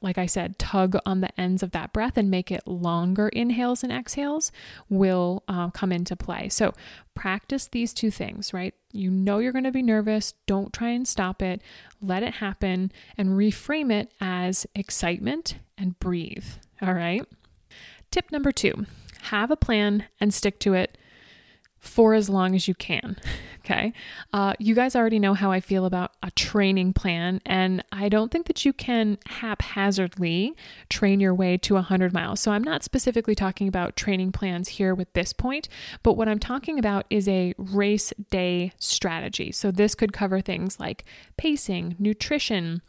like 0.00 0.18
I 0.18 0.26
said, 0.26 0.58
tug 0.58 0.96
on 1.04 1.20
the 1.20 1.40
ends 1.40 1.62
of 1.62 1.72
that 1.72 1.92
breath 1.92 2.16
and 2.16 2.30
make 2.30 2.50
it 2.50 2.66
longer 2.66 3.28
inhales 3.28 3.82
and 3.82 3.92
exhales 3.92 4.52
will 4.88 5.42
uh, 5.48 5.70
come 5.70 5.92
into 5.92 6.16
play. 6.16 6.48
So 6.48 6.72
practice 7.14 7.66
these 7.66 7.92
two 7.92 8.10
things, 8.10 8.52
right? 8.52 8.74
You 8.92 9.10
know 9.10 9.38
you're 9.38 9.52
going 9.52 9.64
to 9.64 9.72
be 9.72 9.82
nervous. 9.82 10.34
Don't 10.46 10.72
try 10.72 10.90
and 10.90 11.06
stop 11.06 11.42
it. 11.42 11.62
Let 12.00 12.22
it 12.22 12.34
happen 12.34 12.92
and 13.16 13.30
reframe 13.30 13.92
it 13.92 14.12
as 14.20 14.66
excitement 14.74 15.56
and 15.76 15.98
breathe. 15.98 16.46
All 16.80 16.94
right. 16.94 17.24
Tip 18.10 18.30
number 18.32 18.52
two 18.52 18.86
have 19.22 19.50
a 19.50 19.56
plan 19.56 20.04
and 20.20 20.32
stick 20.32 20.58
to 20.60 20.74
it 20.74 20.96
for 21.88 22.14
as 22.14 22.28
long 22.28 22.54
as 22.54 22.68
you 22.68 22.74
can. 22.74 23.16
Okay. 23.64 23.92
Uh, 24.32 24.54
you 24.58 24.74
guys 24.74 24.96
already 24.96 25.18
know 25.18 25.34
how 25.34 25.52
I 25.52 25.60
feel 25.60 25.84
about 25.84 26.12
a 26.22 26.30
training 26.30 26.94
plan, 26.94 27.42
and 27.44 27.84
I 27.92 28.08
don't 28.08 28.32
think 28.32 28.46
that 28.46 28.64
you 28.64 28.72
can 28.72 29.18
haphazardly 29.26 30.56
train 30.88 31.20
your 31.20 31.34
way 31.34 31.58
to 31.58 31.74
100 31.74 32.14
miles. 32.14 32.40
So 32.40 32.52
I'm 32.52 32.64
not 32.64 32.82
specifically 32.82 33.34
talking 33.34 33.68
about 33.68 33.94
training 33.94 34.32
plans 34.32 34.68
here 34.68 34.94
with 34.94 35.12
this 35.12 35.34
point, 35.34 35.68
but 36.02 36.14
what 36.14 36.30
I'm 36.30 36.38
talking 36.38 36.78
about 36.78 37.04
is 37.10 37.28
a 37.28 37.52
race 37.58 38.14
day 38.30 38.72
strategy. 38.78 39.52
So 39.52 39.70
this 39.70 39.94
could 39.94 40.14
cover 40.14 40.40
things 40.40 40.80
like 40.80 41.04
pacing, 41.36 41.94
nutrition, 41.98 42.80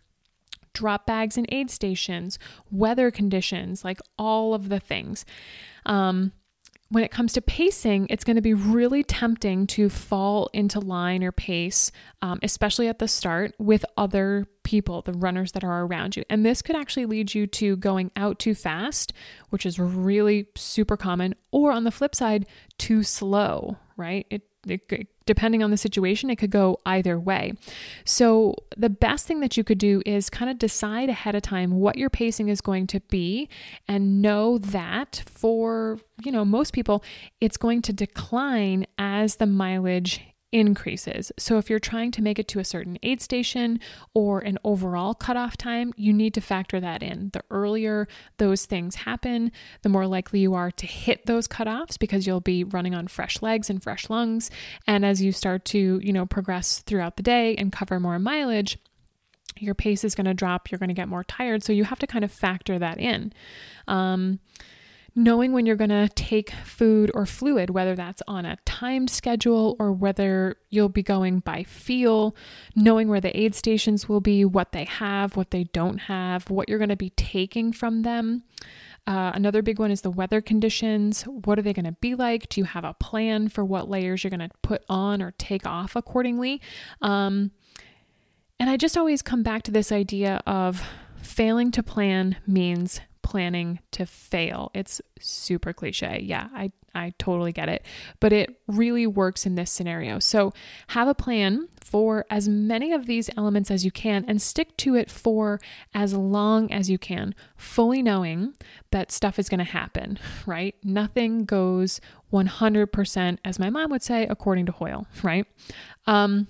drop 0.71 1.05
bags 1.05 1.37
and 1.37 1.45
aid 1.49 1.69
stations, 1.69 2.39
weather 2.71 3.11
conditions, 3.11 3.83
like 3.83 3.99
all 4.17 4.53
of 4.53 4.69
the 4.69 4.79
things. 4.79 5.25
Um, 5.85 6.31
when 6.89 7.03
it 7.03 7.11
comes 7.11 7.33
to 7.33 7.41
pacing, 7.41 8.07
it's 8.09 8.23
going 8.23 8.35
to 8.35 8.41
be 8.41 8.53
really 8.53 9.03
tempting 9.03 9.67
to 9.67 9.89
fall 9.89 10.49
into 10.53 10.79
line 10.79 11.23
or 11.23 11.31
pace, 11.31 11.91
um, 12.21 12.39
especially 12.41 12.87
at 12.87 12.97
the 12.97 13.07
start, 13.07 13.53
with 13.59 13.85
other 13.95 14.47
people, 14.63 15.03
the 15.03 15.13
runners 15.13 15.51
that 15.51 15.63
are 15.63 15.85
around 15.85 16.15
you. 16.15 16.23
And 16.29 16.43
this 16.43 16.63
could 16.63 16.75
actually 16.75 17.05
lead 17.05 17.33
you 17.35 17.45
to 17.47 17.77
going 17.77 18.11
out 18.15 18.39
too 18.39 18.55
fast, 18.55 19.13
which 19.49 19.65
is 19.65 19.79
really 19.79 20.47
super 20.55 20.97
common, 20.97 21.35
or 21.51 21.71
on 21.71 21.83
the 21.83 21.91
flip 21.91 22.15
side, 22.15 22.47
too 22.79 23.03
slow, 23.03 23.77
right? 23.95 24.25
It 24.31 24.48
depending 25.25 25.63
on 25.63 25.71
the 25.71 25.77
situation, 25.77 26.29
it 26.29 26.37
could 26.37 26.49
go 26.49 26.79
either 26.85 27.19
way. 27.19 27.53
So, 28.05 28.55
the 28.75 28.89
best 28.89 29.27
thing 29.27 29.39
that 29.41 29.57
you 29.57 29.63
could 29.63 29.77
do 29.77 30.01
is 30.05 30.29
kind 30.29 30.49
of 30.49 30.57
decide 30.57 31.09
ahead 31.09 31.35
of 31.35 31.41
time 31.41 31.79
what 31.79 31.97
your 31.97 32.09
pacing 32.09 32.49
is 32.49 32.61
going 32.61 32.87
to 32.87 32.99
be 33.01 33.49
and 33.87 34.21
know 34.21 34.57
that 34.57 35.23
for, 35.27 35.99
you 36.23 36.31
know, 36.31 36.43
most 36.43 36.73
people, 36.73 37.03
it's 37.39 37.57
going 37.57 37.81
to 37.83 37.93
decline 37.93 38.85
as 38.97 39.37
the 39.37 39.45
mileage 39.45 40.21
increases. 40.51 41.31
So 41.37 41.57
if 41.57 41.69
you're 41.69 41.79
trying 41.79 42.11
to 42.11 42.21
make 42.21 42.39
it 42.39 42.47
to 42.49 42.59
a 42.59 42.63
certain 42.63 42.97
aid 43.03 43.21
station 43.21 43.79
or 44.13 44.39
an 44.39 44.57
overall 44.63 45.13
cutoff 45.13 45.57
time, 45.57 45.93
you 45.95 46.11
need 46.11 46.33
to 46.33 46.41
factor 46.41 46.79
that 46.79 47.03
in. 47.03 47.29
The 47.33 47.43
earlier 47.51 48.07
those 48.37 48.65
things 48.65 48.95
happen, 48.95 49.51
the 49.81 49.89
more 49.89 50.07
likely 50.07 50.39
you 50.39 50.53
are 50.55 50.71
to 50.71 50.87
hit 50.87 51.25
those 51.25 51.47
cutoffs 51.47 51.99
because 51.99 52.25
you'll 52.25 52.39
be 52.39 52.63
running 52.63 52.95
on 52.95 53.07
fresh 53.07 53.41
legs 53.41 53.69
and 53.69 53.81
fresh 53.81 54.09
lungs. 54.09 54.49
And 54.87 55.05
as 55.05 55.21
you 55.21 55.31
start 55.31 55.65
to, 55.65 55.99
you 56.03 56.13
know, 56.13 56.25
progress 56.25 56.79
throughout 56.79 57.17
the 57.17 57.23
day 57.23 57.55
and 57.55 57.71
cover 57.71 57.99
more 57.99 58.19
mileage, 58.19 58.77
your 59.57 59.75
pace 59.75 60.03
is 60.03 60.15
going 60.15 60.25
to 60.25 60.33
drop, 60.33 60.71
you're 60.71 60.79
going 60.79 60.89
to 60.89 60.93
get 60.95 61.07
more 61.07 61.23
tired. 61.23 61.63
So 61.63 61.73
you 61.73 61.83
have 61.83 61.99
to 61.99 62.07
kind 62.07 62.23
of 62.23 62.31
factor 62.31 62.79
that 62.79 62.99
in. 62.99 63.33
Um, 63.87 64.39
knowing 65.19 65.51
when 65.51 65.65
you're 65.65 65.75
going 65.75 65.89
to 65.89 66.07
take 66.15 66.49
food 66.63 67.11
or 67.13 67.25
fluid, 67.25 67.69
whether 67.69 67.93
that's 67.93 68.21
on 68.25 68.45
a 68.45 68.57
timed 68.63 69.09
schedule 69.09 69.75
or 69.77 69.91
whether 69.91 70.55
you'll 70.69 70.87
be 70.87 71.03
going 71.03 71.39
by 71.39 71.61
feel, 71.61 72.33
knowing 72.73 73.09
where 73.09 73.19
the 73.19 73.37
aid 73.37 73.53
stations 73.53 74.07
will 74.07 74.21
be, 74.21 74.45
what 74.45 74.71
they 74.71 74.85
have, 74.85 75.35
what 75.35 75.51
they 75.51 75.65
don't 75.65 75.97
have, 75.97 76.49
what 76.49 76.69
you're 76.69 76.77
going 76.77 76.87
to 76.87 76.95
be 76.95 77.09
taking 77.11 77.73
from 77.73 78.03
them. 78.03 78.43
Uh, 79.05 79.31
another 79.33 79.61
big 79.61 79.77
one 79.77 79.91
is 79.91 80.01
the 80.01 80.09
weather 80.09 80.39
conditions. 80.39 81.23
What 81.23 81.59
are 81.59 81.63
they 81.63 81.73
going 81.73 81.83
to 81.83 81.97
be 81.99 82.15
like? 82.15 82.47
Do 82.47 82.61
you 82.61 82.65
have 82.65 82.85
a 82.85 82.93
plan 82.93 83.49
for 83.49 83.65
what 83.65 83.89
layers 83.89 84.23
you're 84.23 84.31
going 84.31 84.47
to 84.47 84.55
put 84.61 84.85
on 84.87 85.21
or 85.21 85.31
take 85.37 85.67
off 85.67 85.97
accordingly? 85.97 86.61
Um, 87.01 87.51
and 88.57 88.69
I 88.69 88.77
just 88.77 88.97
always 88.97 89.21
come 89.21 89.43
back 89.43 89.63
to 89.63 89.71
this 89.71 89.91
idea 89.91 90.41
of 90.47 90.81
failing 91.17 91.71
to 91.71 91.83
plan 91.83 92.37
means 92.47 93.01
planning 93.29 93.77
to 93.91 94.07
fail. 94.07 94.71
It's 94.73 95.01
super 95.19 95.71
cliche. 95.71 96.19
Yeah, 96.23 96.47
I, 96.51 96.71
I 96.95 97.13
totally 97.19 97.51
get 97.51 97.69
it. 97.69 97.85
But 98.19 98.33
it 98.33 98.59
really 98.65 99.05
works 99.05 99.45
in 99.45 99.53
this 99.53 99.69
scenario. 99.69 100.17
So 100.17 100.51
have 100.87 101.07
a 101.07 101.13
plan 101.13 101.67
for 101.79 102.25
as 102.31 102.49
many 102.49 102.91
of 102.91 103.05
these 103.05 103.29
elements 103.37 103.69
as 103.69 103.85
you 103.85 103.91
can 103.91 104.25
and 104.27 104.41
stick 104.41 104.75
to 104.77 104.95
it 104.95 105.11
for 105.11 105.59
as 105.93 106.15
long 106.15 106.71
as 106.71 106.89
you 106.89 106.97
can, 106.97 107.35
fully 107.55 108.01
knowing 108.01 108.55
that 108.89 109.11
stuff 109.11 109.37
is 109.37 109.47
going 109.47 109.59
to 109.59 109.63
happen, 109.63 110.17
right? 110.47 110.73
Nothing 110.83 111.45
goes 111.45 112.01
100%, 112.33 113.37
as 113.45 113.59
my 113.59 113.69
mom 113.69 113.91
would 113.91 114.01
say, 114.01 114.25
according 114.25 114.65
to 114.65 114.71
Hoyle, 114.71 115.05
right? 115.21 115.45
Um, 116.07 116.47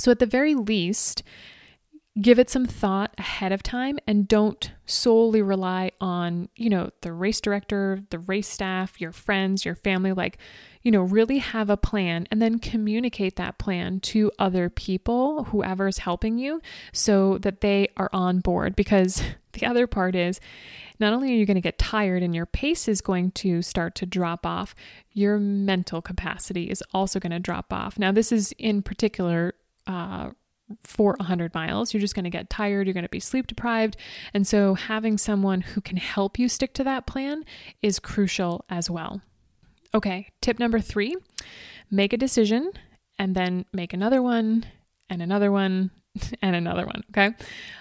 so 0.00 0.10
at 0.10 0.18
the 0.18 0.26
very 0.26 0.56
least, 0.56 1.22
give 2.20 2.38
it 2.38 2.50
some 2.50 2.66
thought 2.66 3.14
ahead 3.18 3.52
of 3.52 3.62
time 3.62 3.98
and 4.06 4.26
don't 4.26 4.72
solely 4.86 5.42
rely 5.42 5.90
on, 6.00 6.48
you 6.56 6.68
know, 6.68 6.90
the 7.02 7.12
race 7.12 7.40
director, 7.40 8.00
the 8.10 8.18
race 8.18 8.48
staff, 8.48 9.00
your 9.00 9.12
friends, 9.12 9.64
your 9.64 9.74
family. 9.74 10.12
Like, 10.12 10.38
you 10.82 10.90
know, 10.90 11.02
really 11.02 11.38
have 11.38 11.70
a 11.70 11.76
plan 11.76 12.26
and 12.30 12.42
then 12.42 12.58
communicate 12.58 13.36
that 13.36 13.58
plan 13.58 14.00
to 14.00 14.32
other 14.38 14.68
people, 14.68 15.44
whoever's 15.44 15.98
helping 15.98 16.38
you, 16.38 16.60
so 16.92 17.38
that 17.38 17.60
they 17.60 17.88
are 17.96 18.10
on 18.12 18.40
board. 18.40 18.74
Because 18.74 19.22
the 19.52 19.66
other 19.66 19.86
part 19.86 20.16
is, 20.16 20.40
not 20.98 21.12
only 21.12 21.30
are 21.30 21.36
you 21.36 21.46
going 21.46 21.54
to 21.56 21.60
get 21.60 21.78
tired 21.78 22.22
and 22.22 22.34
your 22.34 22.46
pace 22.46 22.88
is 22.88 23.00
going 23.00 23.30
to 23.32 23.62
start 23.62 23.94
to 23.96 24.06
drop 24.06 24.44
off, 24.44 24.74
your 25.12 25.38
mental 25.38 26.02
capacity 26.02 26.64
is 26.64 26.82
also 26.92 27.20
going 27.20 27.30
to 27.30 27.38
drop 27.38 27.72
off. 27.72 27.98
Now, 27.98 28.10
this 28.10 28.32
is 28.32 28.52
in 28.58 28.82
particular 28.82 29.54
uh, 29.86 30.30
for 30.82 31.14
100 31.18 31.54
miles. 31.54 31.92
You're 31.92 32.00
just 32.00 32.14
going 32.14 32.24
to 32.24 32.30
get 32.30 32.50
tired, 32.50 32.86
you're 32.86 32.94
going 32.94 33.04
to 33.04 33.08
be 33.08 33.20
sleep 33.20 33.46
deprived. 33.46 33.96
And 34.34 34.46
so, 34.46 34.74
having 34.74 35.18
someone 35.18 35.60
who 35.60 35.80
can 35.80 35.96
help 35.96 36.38
you 36.38 36.48
stick 36.48 36.74
to 36.74 36.84
that 36.84 37.06
plan 37.06 37.44
is 37.82 37.98
crucial 37.98 38.64
as 38.68 38.90
well. 38.90 39.22
Okay, 39.94 40.28
tip 40.40 40.58
number 40.58 40.80
three 40.80 41.16
make 41.90 42.12
a 42.12 42.18
decision 42.18 42.70
and 43.18 43.34
then 43.34 43.64
make 43.72 43.92
another 43.92 44.20
one 44.22 44.66
and 45.08 45.22
another 45.22 45.50
one 45.50 45.90
and 46.42 46.56
another 46.56 46.86
one. 46.86 47.02
Okay. 47.10 47.34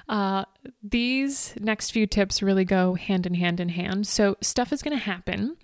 Uh, 0.10 0.46
these 0.82 1.53
next 1.60 1.91
few 1.91 2.08
tips 2.08 2.41
really 2.41 2.65
go 2.65 2.94
hand 2.96 3.25
in 3.25 3.34
hand 3.34 3.60
in 3.60 3.70
hand. 3.70 4.08
So, 4.08 4.38
stuff 4.41 4.72
is 4.72 4.82
going 4.82 4.98
to 4.98 5.03
happen 5.03 5.58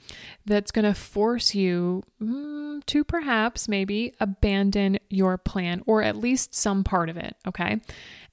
that's 0.46 0.72
going 0.72 0.86
to 0.86 0.94
force 0.94 1.56
you 1.56 2.04
mm, 2.22 2.86
to 2.86 3.04
perhaps 3.04 3.68
maybe 3.68 4.14
abandon 4.20 5.00
your 5.10 5.38
plan 5.38 5.82
or 5.86 6.04
at 6.04 6.18
least 6.18 6.54
some 6.54 6.84
part 6.84 7.10
of 7.10 7.18
it. 7.18 7.36
Okay. 7.48 7.80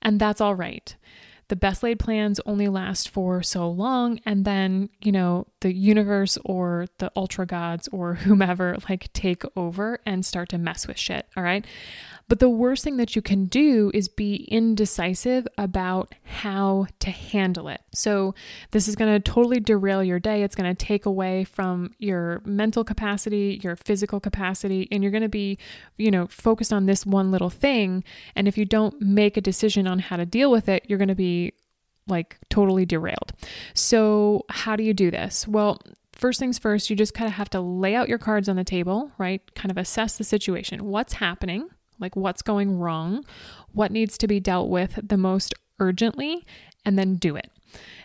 And 0.03 0.21
that's 0.21 0.41
all 0.41 0.55
right. 0.55 0.97
The 1.51 1.57
best 1.57 1.83
laid 1.83 1.99
plans 1.99 2.39
only 2.47 2.69
last 2.69 3.09
for 3.09 3.43
so 3.43 3.69
long, 3.69 4.21
and 4.25 4.45
then, 4.45 4.89
you 5.01 5.11
know, 5.11 5.49
the 5.63 5.75
universe 5.75 6.39
or 6.45 6.87
the 6.99 7.11
ultra 7.17 7.45
gods 7.45 7.89
or 7.89 8.15
whomever 8.25 8.77
like 8.89 9.13
take 9.13 9.43
over 9.57 9.99
and 10.07 10.25
start 10.25 10.51
to 10.51 10.59
mess 10.59 10.87
with 10.87 10.97
shit. 10.97 11.27
All 11.37 11.43
right. 11.43 11.67
But 12.31 12.39
the 12.39 12.49
worst 12.49 12.85
thing 12.85 12.97
that 12.99 13.17
you 13.17 13.23
can 13.23 13.47
do 13.47 13.91
is 13.93 14.07
be 14.07 14.45
indecisive 14.45 15.49
about 15.59 16.15
how 16.23 16.87
to 17.01 17.11
handle 17.11 17.67
it. 17.67 17.81
So, 17.93 18.37
this 18.71 18.87
is 18.87 18.95
going 18.95 19.13
to 19.13 19.19
totally 19.19 19.59
derail 19.59 20.05
your 20.05 20.21
day. 20.21 20.45
It's 20.45 20.55
going 20.55 20.73
to 20.73 20.87
take 20.87 21.07
away 21.07 21.43
from 21.43 21.93
your 21.99 22.41
mental 22.45 22.85
capacity, 22.85 23.59
your 23.65 23.75
physical 23.75 24.21
capacity, 24.21 24.87
and 24.93 25.03
you're 25.03 25.11
going 25.11 25.25
to 25.25 25.29
be, 25.29 25.59
you 25.99 26.13
know, 26.13 26.29
focused 26.29 26.73
on 26.73 26.87
this 26.87 27.05
one 27.05 27.33
little 27.33 27.51
thing. 27.51 28.05
And 28.37 28.47
if 28.47 28.57
you 28.57 28.65
don't 28.65 29.01
make 29.01 29.37
a 29.37 29.41
decision 29.41 29.89
on 29.89 29.99
how 29.99 30.17
to 30.17 30.25
deal 30.25 30.53
with 30.53 30.69
it, 30.69 30.85
you're 30.87 30.99
going 30.99 31.09
to 31.09 31.17
be 31.17 31.55
like 32.07 32.39
totally 32.49 32.87
derailed. 32.87 33.33
So, 33.75 34.45
how 34.51 34.77
do 34.77 34.85
you 34.85 34.95
do 34.95 35.11
this? 35.11 35.49
Well, 35.49 35.81
first 36.13 36.39
things 36.39 36.61
first, 36.61 36.91
you 36.91 36.95
just 36.95 37.13
kind 37.13 37.27
of 37.27 37.35
have 37.35 37.51
to 37.51 37.61
lay 37.61 37.97
out 37.97 38.09
your 38.09 38.19
cards 38.19 38.49
on 38.49 38.55
the 38.55 38.63
table, 38.63 39.11
right? 39.19 39.43
Kind 39.57 39.73
of 39.73 39.77
assess 39.77 40.17
the 40.17 40.23
situation. 40.23 40.85
What's 40.85 41.15
happening? 41.15 41.71
Like 42.01 42.17
what's 42.17 42.43
going 42.43 42.79
wrong, 42.79 43.25
what 43.73 43.93
needs 43.93 44.19
to 44.19 44.27
be 44.27 44.41
dealt 44.41 44.69
with 44.69 44.99
the 45.03 45.17
most 45.17 45.55
urgently, 45.79 46.45
and 46.85 46.99
then 46.99 47.17
do 47.17 47.37
it. 47.37 47.51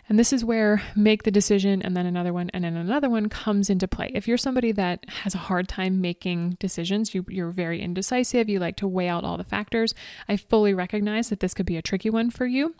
And 0.08 0.18
this 0.18 0.32
is 0.32 0.44
where 0.44 0.82
make 0.94 1.24
the 1.24 1.30
decision 1.32 1.82
and 1.82 1.96
then 1.96 2.06
another 2.06 2.32
one 2.32 2.50
and 2.50 2.62
then 2.62 2.76
another 2.76 3.10
one 3.10 3.28
comes 3.28 3.68
into 3.68 3.88
play. 3.88 4.12
If 4.14 4.28
you're 4.28 4.38
somebody 4.38 4.70
that 4.72 5.04
has 5.08 5.34
a 5.34 5.38
hard 5.38 5.66
time 5.66 6.00
making 6.00 6.56
decisions, 6.60 7.14
you, 7.14 7.24
you're 7.28 7.50
very 7.50 7.80
indecisive, 7.82 8.48
you 8.48 8.60
like 8.60 8.76
to 8.76 8.86
weigh 8.86 9.08
out 9.08 9.24
all 9.24 9.36
the 9.36 9.44
factors, 9.44 9.94
I 10.28 10.36
fully 10.36 10.74
recognize 10.74 11.28
that 11.30 11.40
this 11.40 11.54
could 11.54 11.66
be 11.66 11.76
a 11.76 11.82
tricky 11.82 12.10
one 12.10 12.30
for 12.30 12.46
you. 12.46 12.76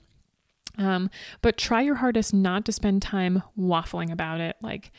Um, 0.78 1.10
but 1.42 1.56
try 1.56 1.80
your 1.80 1.96
hardest 1.96 2.32
not 2.34 2.64
to 2.66 2.72
spend 2.72 3.02
time 3.02 3.42
waffling 3.58 4.12
about 4.12 4.40
it. 4.40 4.56
Like, 4.60 4.92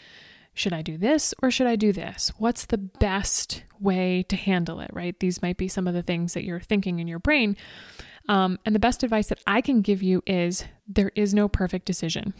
should 0.57 0.73
I 0.73 0.81
do 0.81 0.97
this 0.97 1.33
or 1.41 1.51
should 1.51 1.67
I 1.67 1.75
do 1.75 1.91
this? 1.93 2.31
What's 2.37 2.65
the 2.65 2.77
best 2.77 3.63
way 3.79 4.23
to 4.23 4.35
handle 4.35 4.79
it, 4.79 4.89
right? 4.93 5.17
These 5.19 5.41
might 5.41 5.57
be 5.57 5.67
some 5.67 5.87
of 5.87 5.93
the 5.93 6.03
things 6.03 6.33
that 6.33 6.43
you're 6.43 6.59
thinking 6.59 6.99
in 6.99 7.07
your 7.07 7.19
brain. 7.19 7.55
Um, 8.27 8.59
and 8.65 8.75
the 8.75 8.79
best 8.79 9.03
advice 9.03 9.27
that 9.27 9.41
I 9.47 9.61
can 9.61 9.81
give 9.81 10.03
you 10.03 10.21
is 10.25 10.65
there 10.87 11.11
is 11.15 11.33
no 11.33 11.47
perfect 11.47 11.85
decision, 11.85 12.33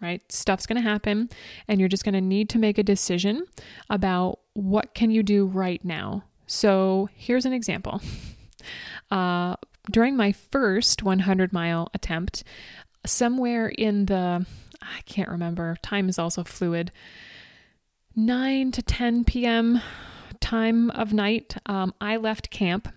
right? 0.00 0.20
Stuff's 0.32 0.66
going 0.66 0.82
to 0.82 0.88
happen, 0.88 1.30
and 1.68 1.78
you're 1.78 1.88
just 1.88 2.04
going 2.04 2.14
to 2.14 2.20
need 2.20 2.48
to 2.50 2.58
make 2.58 2.78
a 2.78 2.82
decision 2.82 3.46
about 3.88 4.40
what 4.54 4.94
can 4.94 5.10
you 5.10 5.22
do 5.22 5.46
right 5.46 5.84
now. 5.84 6.24
So 6.46 7.08
here's 7.14 7.46
an 7.46 7.52
example. 7.52 8.00
Uh, 9.10 9.56
during 9.90 10.16
my 10.16 10.32
first 10.32 11.02
100 11.02 11.52
mile 11.52 11.90
attempt, 11.92 12.44
somewhere 13.04 13.68
in 13.68 14.06
the, 14.06 14.46
I 14.80 15.00
can't 15.06 15.28
remember, 15.28 15.76
time 15.82 16.08
is 16.08 16.18
also 16.18 16.44
fluid, 16.44 16.92
9 18.14 18.72
to 18.72 18.82
10 18.82 19.24
p.m. 19.24 19.80
time 20.40 20.90
of 20.90 21.12
night, 21.12 21.56
um, 21.66 21.94
I 22.00 22.16
left 22.16 22.50
camp 22.50 22.88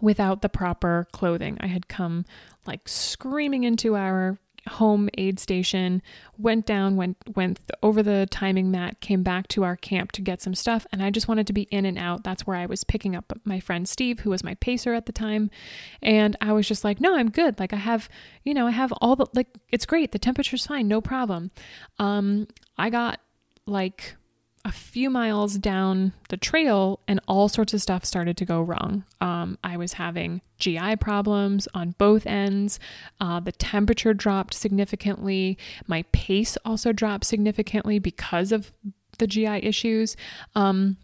without 0.00 0.42
the 0.42 0.48
proper 0.48 1.06
clothing. 1.12 1.56
I 1.60 1.66
had 1.66 1.88
come 1.88 2.24
like 2.66 2.88
screaming 2.88 3.64
into 3.64 3.96
our 3.96 4.38
home 4.68 5.08
aid 5.16 5.38
station, 5.40 6.02
went 6.36 6.66
down, 6.66 6.96
went 6.96 7.16
went 7.34 7.58
over 7.82 8.02
the 8.02 8.28
timing 8.30 8.70
mat, 8.70 9.00
came 9.00 9.22
back 9.22 9.48
to 9.48 9.64
our 9.64 9.76
camp 9.76 10.12
to 10.12 10.20
get 10.20 10.42
some 10.42 10.54
stuff, 10.54 10.86
and 10.92 11.02
I 11.02 11.10
just 11.10 11.26
wanted 11.26 11.46
to 11.46 11.52
be 11.52 11.62
in 11.62 11.84
and 11.84 11.98
out. 11.98 12.22
That's 12.22 12.46
where 12.46 12.56
I 12.56 12.66
was 12.66 12.84
picking 12.84 13.16
up 13.16 13.32
my 13.44 13.60
friend 13.60 13.88
Steve, 13.88 14.20
who 14.20 14.30
was 14.30 14.44
my 14.44 14.54
pacer 14.54 14.94
at 14.94 15.06
the 15.06 15.12
time, 15.12 15.50
and 16.02 16.36
I 16.40 16.52
was 16.52 16.68
just 16.68 16.84
like, 16.84 17.00
"No, 17.00 17.16
I'm 17.16 17.30
good. 17.30 17.58
Like 17.58 17.72
I 17.72 17.76
have, 17.76 18.08
you 18.44 18.54
know, 18.54 18.66
I 18.66 18.72
have 18.72 18.92
all 19.00 19.16
the 19.16 19.26
like 19.34 19.48
it's 19.70 19.86
great. 19.86 20.12
The 20.12 20.18
temperature's 20.18 20.66
fine, 20.66 20.86
no 20.86 21.00
problem." 21.00 21.50
Um 21.98 22.46
I 22.76 22.90
got 22.90 23.20
like 23.68 24.16
a 24.64 24.72
few 24.72 25.08
miles 25.08 25.56
down 25.56 26.12
the 26.28 26.36
trail 26.36 27.00
and 27.08 27.20
all 27.26 27.48
sorts 27.48 27.72
of 27.72 27.80
stuff 27.80 28.04
started 28.04 28.36
to 28.36 28.44
go 28.44 28.60
wrong. 28.60 29.04
Um, 29.20 29.56
I 29.64 29.76
was 29.76 29.94
having 29.94 30.42
GI 30.58 30.96
problems 30.96 31.68
on 31.74 31.94
both 31.96 32.26
ends. 32.26 32.78
Uh, 33.20 33.40
the 33.40 33.52
temperature 33.52 34.12
dropped 34.12 34.54
significantly. 34.54 35.56
My 35.86 36.02
pace 36.12 36.58
also 36.64 36.92
dropped 36.92 37.24
significantly 37.24 37.98
because 37.98 38.52
of 38.52 38.72
the 39.18 39.26
GI 39.26 39.64
issues. 39.64 40.16
Um, 40.54 40.96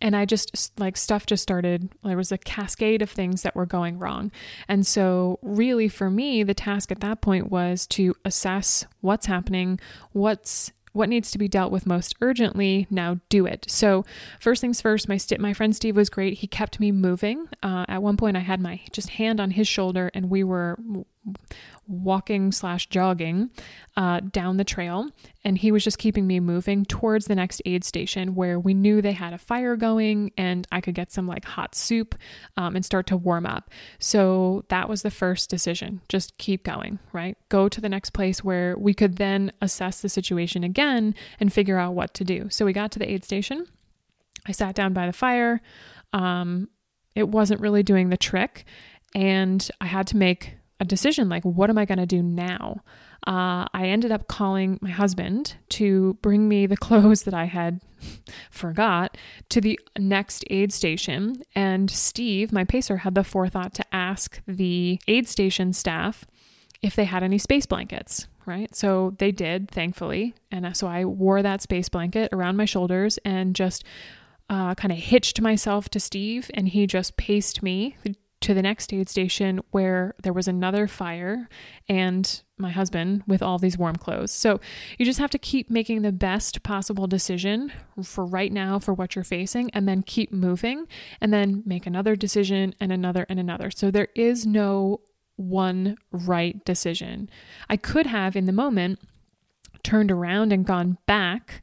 and 0.00 0.16
I 0.16 0.24
just 0.24 0.78
like 0.80 0.96
stuff 0.96 1.26
just 1.26 1.42
started. 1.42 1.90
There 2.02 2.16
was 2.16 2.32
a 2.32 2.38
cascade 2.38 3.02
of 3.02 3.10
things 3.10 3.42
that 3.42 3.54
were 3.54 3.66
going 3.66 3.98
wrong. 3.98 4.32
And 4.66 4.86
so, 4.86 5.38
really, 5.42 5.88
for 5.88 6.10
me, 6.10 6.42
the 6.42 6.54
task 6.54 6.90
at 6.90 7.00
that 7.00 7.20
point 7.20 7.50
was 7.50 7.86
to 7.88 8.14
assess 8.24 8.86
what's 9.02 9.26
happening, 9.26 9.78
what's 10.12 10.72
what 10.92 11.08
needs 11.08 11.30
to 11.30 11.38
be 11.38 11.48
dealt 11.48 11.72
with 11.72 11.86
most 11.86 12.14
urgently 12.20 12.86
now 12.90 13.18
do 13.28 13.46
it. 13.46 13.64
So 13.68 14.04
first 14.40 14.60
things 14.60 14.80
first 14.80 15.08
my 15.08 15.16
st- 15.16 15.40
my 15.40 15.52
friend 15.52 15.74
steve 15.74 15.96
was 15.96 16.10
great. 16.10 16.38
He 16.38 16.46
kept 16.46 16.80
me 16.80 16.92
moving. 16.92 17.48
Uh, 17.62 17.84
at 17.88 18.02
one 18.02 18.16
point 18.16 18.36
i 18.36 18.40
had 18.40 18.60
my 18.60 18.80
just 18.92 19.10
hand 19.10 19.40
on 19.40 19.52
his 19.52 19.68
shoulder 19.68 20.10
and 20.14 20.30
we 20.30 20.44
were 20.44 20.78
walking 21.86 22.52
slash 22.52 22.86
jogging 22.86 23.50
uh, 23.96 24.20
down 24.20 24.56
the 24.56 24.64
trail. 24.64 25.10
And 25.44 25.58
he 25.58 25.72
was 25.72 25.82
just 25.82 25.98
keeping 25.98 26.26
me 26.26 26.40
moving 26.40 26.84
towards 26.84 27.26
the 27.26 27.34
next 27.34 27.60
aid 27.64 27.84
station 27.84 28.34
where 28.34 28.58
we 28.58 28.74
knew 28.74 29.02
they 29.02 29.12
had 29.12 29.32
a 29.32 29.38
fire 29.38 29.76
going 29.76 30.32
and 30.36 30.66
i 30.70 30.80
could 30.80 30.94
get 30.94 31.10
some 31.10 31.26
like 31.26 31.44
hot 31.44 31.74
soup 31.74 32.14
um, 32.56 32.76
and 32.76 32.84
start 32.84 33.06
to 33.08 33.16
warm 33.16 33.44
up. 33.44 33.70
So 33.98 34.64
that 34.68 34.88
was 34.88 35.02
the 35.02 35.10
first 35.10 35.50
decision 35.50 36.00
just 36.08 36.38
keep 36.38 36.64
going 36.64 36.98
right? 37.12 37.36
Go 37.48 37.68
to 37.68 37.80
the 37.80 37.88
next 37.88 38.10
place 38.10 38.44
where 38.44 38.76
we 38.78 38.94
could 38.94 39.16
then 39.16 39.52
assess 39.60 40.00
the 40.00 40.08
situation 40.08 40.64
again 40.64 41.14
and 41.38 41.52
figure 41.52 41.78
out 41.78 41.94
what 41.94 42.14
to 42.14 42.24
do. 42.24 42.48
So 42.50 42.64
we 42.64 42.72
got 42.72 42.92
to 42.92 42.98
the 42.98 43.10
aid 43.10 43.24
station. 43.24 43.66
I 44.46 44.52
sat 44.52 44.74
down 44.74 44.92
by 44.92 45.06
the 45.06 45.12
fire. 45.12 45.60
Um, 46.12 46.68
it 47.14 47.28
wasn't 47.28 47.60
really 47.60 47.82
doing 47.82 48.08
the 48.08 48.16
trick. 48.16 48.64
And 49.14 49.68
i 49.80 49.86
had 49.86 50.06
to 50.08 50.16
make 50.16 50.54
a 50.80 50.84
decision 50.84 51.28
like, 51.28 51.44
what 51.44 51.70
am 51.70 51.78
I 51.78 51.84
going 51.84 51.98
to 51.98 52.06
do 52.06 52.22
now? 52.22 52.82
Uh, 53.26 53.66
I 53.74 53.84
ended 53.84 54.10
up 54.10 54.28
calling 54.28 54.78
my 54.80 54.90
husband 54.90 55.54
to 55.70 56.14
bring 56.22 56.48
me 56.48 56.66
the 56.66 56.76
clothes 56.88 57.24
that 57.24 57.34
I 57.34 57.44
had 57.44 57.80
forgot 58.50 59.16
to 59.50 59.60
the 59.60 59.78
next 59.98 60.44
aid 60.48 60.72
station. 60.72 61.42
And 61.54 61.90
Steve, 61.90 62.50
my 62.50 62.64
pacer, 62.64 62.98
had 62.98 63.14
the 63.14 63.22
forethought 63.22 63.74
to 63.74 63.94
ask 63.94 64.40
the 64.48 64.98
aid 65.06 65.28
station 65.28 65.72
staff 65.72 66.24
if 66.82 66.96
they 66.96 67.04
had 67.04 67.22
any 67.22 67.36
space 67.36 67.66
blankets, 67.66 68.26
right? 68.46 68.74
So 68.74 69.14
they 69.18 69.32
did, 69.32 69.70
thankfully. 69.70 70.34
And 70.50 70.74
so 70.74 70.86
I 70.86 71.04
wore 71.04 71.42
that 71.42 71.60
space 71.60 71.90
blanket 71.90 72.30
around 72.32 72.56
my 72.56 72.64
shoulders 72.64 73.18
and 73.18 73.54
just 73.54 73.84
uh, 74.48 74.74
kind 74.74 74.90
of 74.90 74.98
hitched 74.98 75.40
myself 75.40 75.88
to 75.90 76.00
Steve, 76.00 76.50
and 76.54 76.68
he 76.68 76.86
just 76.86 77.16
paced 77.16 77.62
me 77.62 77.96
to 78.40 78.54
the 78.54 78.62
next 78.62 78.92
aid 78.92 79.08
station 79.08 79.60
where 79.70 80.14
there 80.22 80.32
was 80.32 80.48
another 80.48 80.88
fire 80.88 81.48
and 81.88 82.42
my 82.56 82.70
husband 82.70 83.22
with 83.26 83.42
all 83.42 83.58
these 83.58 83.76
warm 83.76 83.96
clothes. 83.96 84.32
So 84.32 84.60
you 84.98 85.04
just 85.04 85.18
have 85.18 85.30
to 85.30 85.38
keep 85.38 85.70
making 85.70 86.02
the 86.02 86.12
best 86.12 86.62
possible 86.62 87.06
decision 87.06 87.72
for 88.02 88.24
right 88.24 88.52
now 88.52 88.78
for 88.78 88.94
what 88.94 89.14
you're 89.14 89.24
facing 89.24 89.70
and 89.70 89.86
then 89.86 90.02
keep 90.02 90.32
moving 90.32 90.86
and 91.20 91.32
then 91.32 91.62
make 91.66 91.86
another 91.86 92.16
decision 92.16 92.74
and 92.80 92.92
another 92.92 93.26
and 93.28 93.38
another. 93.38 93.70
So 93.70 93.90
there 93.90 94.08
is 94.14 94.46
no 94.46 95.00
one 95.36 95.96
right 96.10 96.62
decision. 96.64 97.28
I 97.68 97.76
could 97.76 98.06
have 98.06 98.36
in 98.36 98.46
the 98.46 98.52
moment 98.52 99.00
turned 99.82 100.10
around 100.10 100.52
and 100.52 100.64
gone 100.64 100.98
back, 101.06 101.62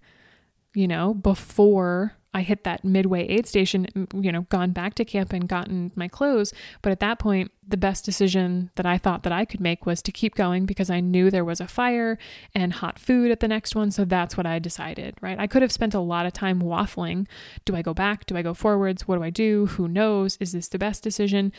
you 0.74 0.88
know, 0.88 1.14
before 1.14 2.17
I 2.38 2.42
hit 2.44 2.64
that 2.66 2.86
midway 2.86 3.28
aid 3.28 3.48
station, 3.48 3.88
you 4.14 4.32
know, 4.32 4.42
gone 4.44 4.70
back 4.70 4.94
to 4.96 5.06
camp 5.06 5.34
and 5.34 5.50
gotten 5.50 5.92
my 5.96 6.08
clothes. 6.08 6.54
But 6.84 6.92
at 6.92 7.00
that 7.00 7.18
point, 7.18 7.52
the 7.68 7.78
best 7.78 8.06
decision 8.06 8.70
that 8.76 8.86
I 8.86 9.00
thought 9.00 9.24
that 9.24 9.34
I 9.34 9.44
could 9.44 9.60
make 9.60 9.88
was 9.88 10.04
to 10.04 10.12
keep 10.12 10.36
going 10.36 10.68
because 10.68 10.92
I 10.92 11.00
knew 11.00 11.32
there 11.32 11.44
was 11.44 11.60
a 11.60 11.68
fire 11.68 12.20
and 12.54 12.74
hot 12.74 13.00
food 13.00 13.32
at 13.32 13.40
the 13.40 13.48
next 13.48 13.76
one. 13.76 13.90
So 13.90 14.06
that's 14.06 14.38
what 14.38 14.46
I 14.46 14.60
decided, 14.60 15.16
right? 15.20 15.40
I 15.40 15.48
could 15.48 15.64
have 15.64 15.72
spent 15.72 15.96
a 15.96 16.00
lot 16.00 16.28
of 16.28 16.34
time 16.34 16.62
waffling. 16.62 17.26
Do 17.66 17.76
I 17.76 17.82
go 17.82 17.96
back? 17.96 18.28
Do 18.28 18.38
I 18.38 18.44
go 18.44 18.54
forwards? 18.54 19.08
What 19.08 19.16
do 19.16 19.24
I 19.24 19.32
do? 19.32 19.66
Who 19.66 19.88
knows? 19.88 20.38
Is 20.40 20.52
this 20.52 20.68
the 20.68 20.78
best 20.78 21.02
decision? 21.02 21.52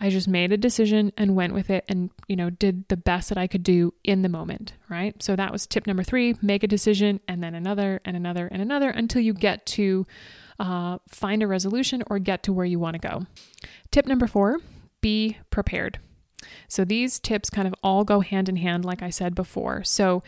I 0.00 0.08
just 0.08 0.28
made 0.28 0.50
a 0.50 0.56
decision 0.56 1.12
and 1.18 1.36
went 1.36 1.52
with 1.52 1.68
it 1.68 1.84
and, 1.88 2.10
you 2.26 2.36
know, 2.36 2.48
did 2.48 2.88
the 2.88 2.96
best 2.96 3.28
that 3.28 3.36
I 3.36 3.46
could 3.46 3.62
do 3.62 3.92
in 4.02 4.22
the 4.22 4.28
moment, 4.28 4.72
right? 4.88 5.22
So 5.22 5.36
that 5.36 5.52
was 5.52 5.66
tip 5.66 5.86
number 5.86 6.02
three 6.02 6.36
make 6.40 6.62
a 6.62 6.66
decision 6.66 7.20
and 7.28 7.42
then 7.42 7.54
another 7.54 8.00
and 8.04 8.16
another 8.16 8.46
and 8.46 8.62
another 8.62 8.88
until 8.88 9.20
you 9.20 9.34
get 9.34 9.66
to 9.66 10.06
uh, 10.58 10.98
find 11.08 11.42
a 11.42 11.46
resolution 11.46 12.02
or 12.08 12.18
get 12.18 12.42
to 12.44 12.52
where 12.52 12.66
you 12.66 12.78
want 12.78 12.94
to 12.94 13.08
go. 13.08 13.26
Tip 13.90 14.06
number 14.06 14.26
four 14.26 14.58
be 15.02 15.38
prepared. 15.50 15.98
So 16.68 16.84
these 16.84 17.18
tips 17.18 17.50
kind 17.50 17.68
of 17.68 17.74
all 17.82 18.04
go 18.04 18.20
hand 18.20 18.48
in 18.48 18.56
hand, 18.56 18.84
like 18.84 19.02
I 19.02 19.10
said 19.10 19.34
before. 19.34 19.84
So, 19.84 20.22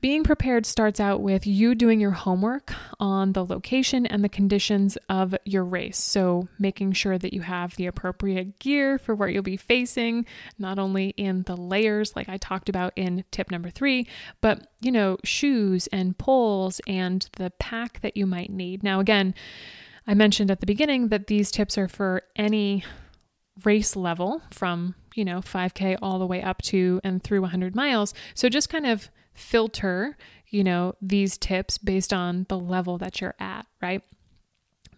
being 0.00 0.24
prepared 0.24 0.66
starts 0.66 1.00
out 1.00 1.20
with 1.20 1.46
you 1.46 1.74
doing 1.74 2.00
your 2.00 2.12
homework 2.12 2.72
on 3.00 3.32
the 3.32 3.44
location 3.44 4.06
and 4.06 4.22
the 4.22 4.28
conditions 4.28 4.96
of 5.08 5.34
your 5.44 5.64
race. 5.64 5.98
So, 5.98 6.48
making 6.58 6.92
sure 6.92 7.18
that 7.18 7.32
you 7.32 7.42
have 7.42 7.76
the 7.76 7.86
appropriate 7.86 8.58
gear 8.58 8.98
for 8.98 9.14
what 9.14 9.32
you'll 9.32 9.42
be 9.42 9.56
facing, 9.56 10.26
not 10.58 10.78
only 10.78 11.10
in 11.10 11.42
the 11.44 11.56
layers 11.56 12.14
like 12.16 12.28
I 12.28 12.36
talked 12.36 12.68
about 12.68 12.92
in 12.96 13.24
tip 13.30 13.50
number 13.50 13.70
three, 13.70 14.06
but, 14.40 14.66
you 14.80 14.92
know, 14.92 15.18
shoes 15.24 15.86
and 15.88 16.16
poles 16.16 16.80
and 16.86 17.28
the 17.36 17.50
pack 17.58 18.00
that 18.00 18.16
you 18.16 18.26
might 18.26 18.50
need. 18.50 18.82
Now, 18.82 19.00
again, 19.00 19.34
I 20.06 20.14
mentioned 20.14 20.50
at 20.50 20.60
the 20.60 20.66
beginning 20.66 21.08
that 21.08 21.26
these 21.26 21.50
tips 21.50 21.76
are 21.76 21.88
for 21.88 22.22
any 22.34 22.84
race 23.64 23.96
level 23.96 24.42
from, 24.50 24.94
you 25.14 25.24
know, 25.24 25.40
5K 25.40 25.98
all 26.00 26.18
the 26.18 26.26
way 26.26 26.42
up 26.42 26.62
to 26.62 27.00
and 27.04 27.22
through 27.22 27.42
100 27.42 27.74
miles. 27.74 28.14
So, 28.34 28.48
just 28.48 28.68
kind 28.68 28.86
of 28.86 29.10
filter, 29.38 30.16
you 30.48 30.64
know, 30.64 30.94
these 31.00 31.38
tips 31.38 31.78
based 31.78 32.12
on 32.12 32.46
the 32.48 32.58
level 32.58 32.98
that 32.98 33.20
you're 33.20 33.34
at, 33.38 33.66
right? 33.80 34.02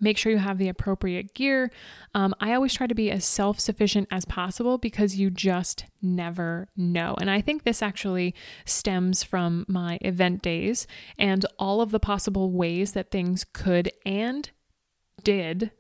Make 0.03 0.16
sure 0.16 0.33
you 0.33 0.38
have 0.38 0.57
the 0.57 0.70
appropriate 0.70 1.35
gear. 1.35 1.70
Um, 2.14 2.35
I 2.40 2.55
always 2.55 2.72
try 2.72 2.87
to 2.87 2.94
be 2.94 3.11
as 3.11 3.24
self 3.24 3.61
sufficient 3.61 4.09
as 4.11 4.24
possible 4.24 4.79
because 4.79 5.16
you 5.16 5.29
just 5.31 5.85
never 6.00 6.68
know. 6.74 7.16
And 7.20 7.31
I 7.31 7.42
think 7.42 7.64
this 7.64 7.83
actually 7.83 8.35
stems 8.64 9.22
from 9.22 9.66
my 9.68 9.98
event 10.00 10.40
days 10.40 10.87
and 11.18 11.44
all 11.59 11.83
of 11.83 11.90
the 11.90 12.00
possible 12.00 12.50
ways 12.50 12.92
that 12.92 13.11
things 13.11 13.44
could 13.53 13.92
and 14.07 14.50
did 15.25 15.71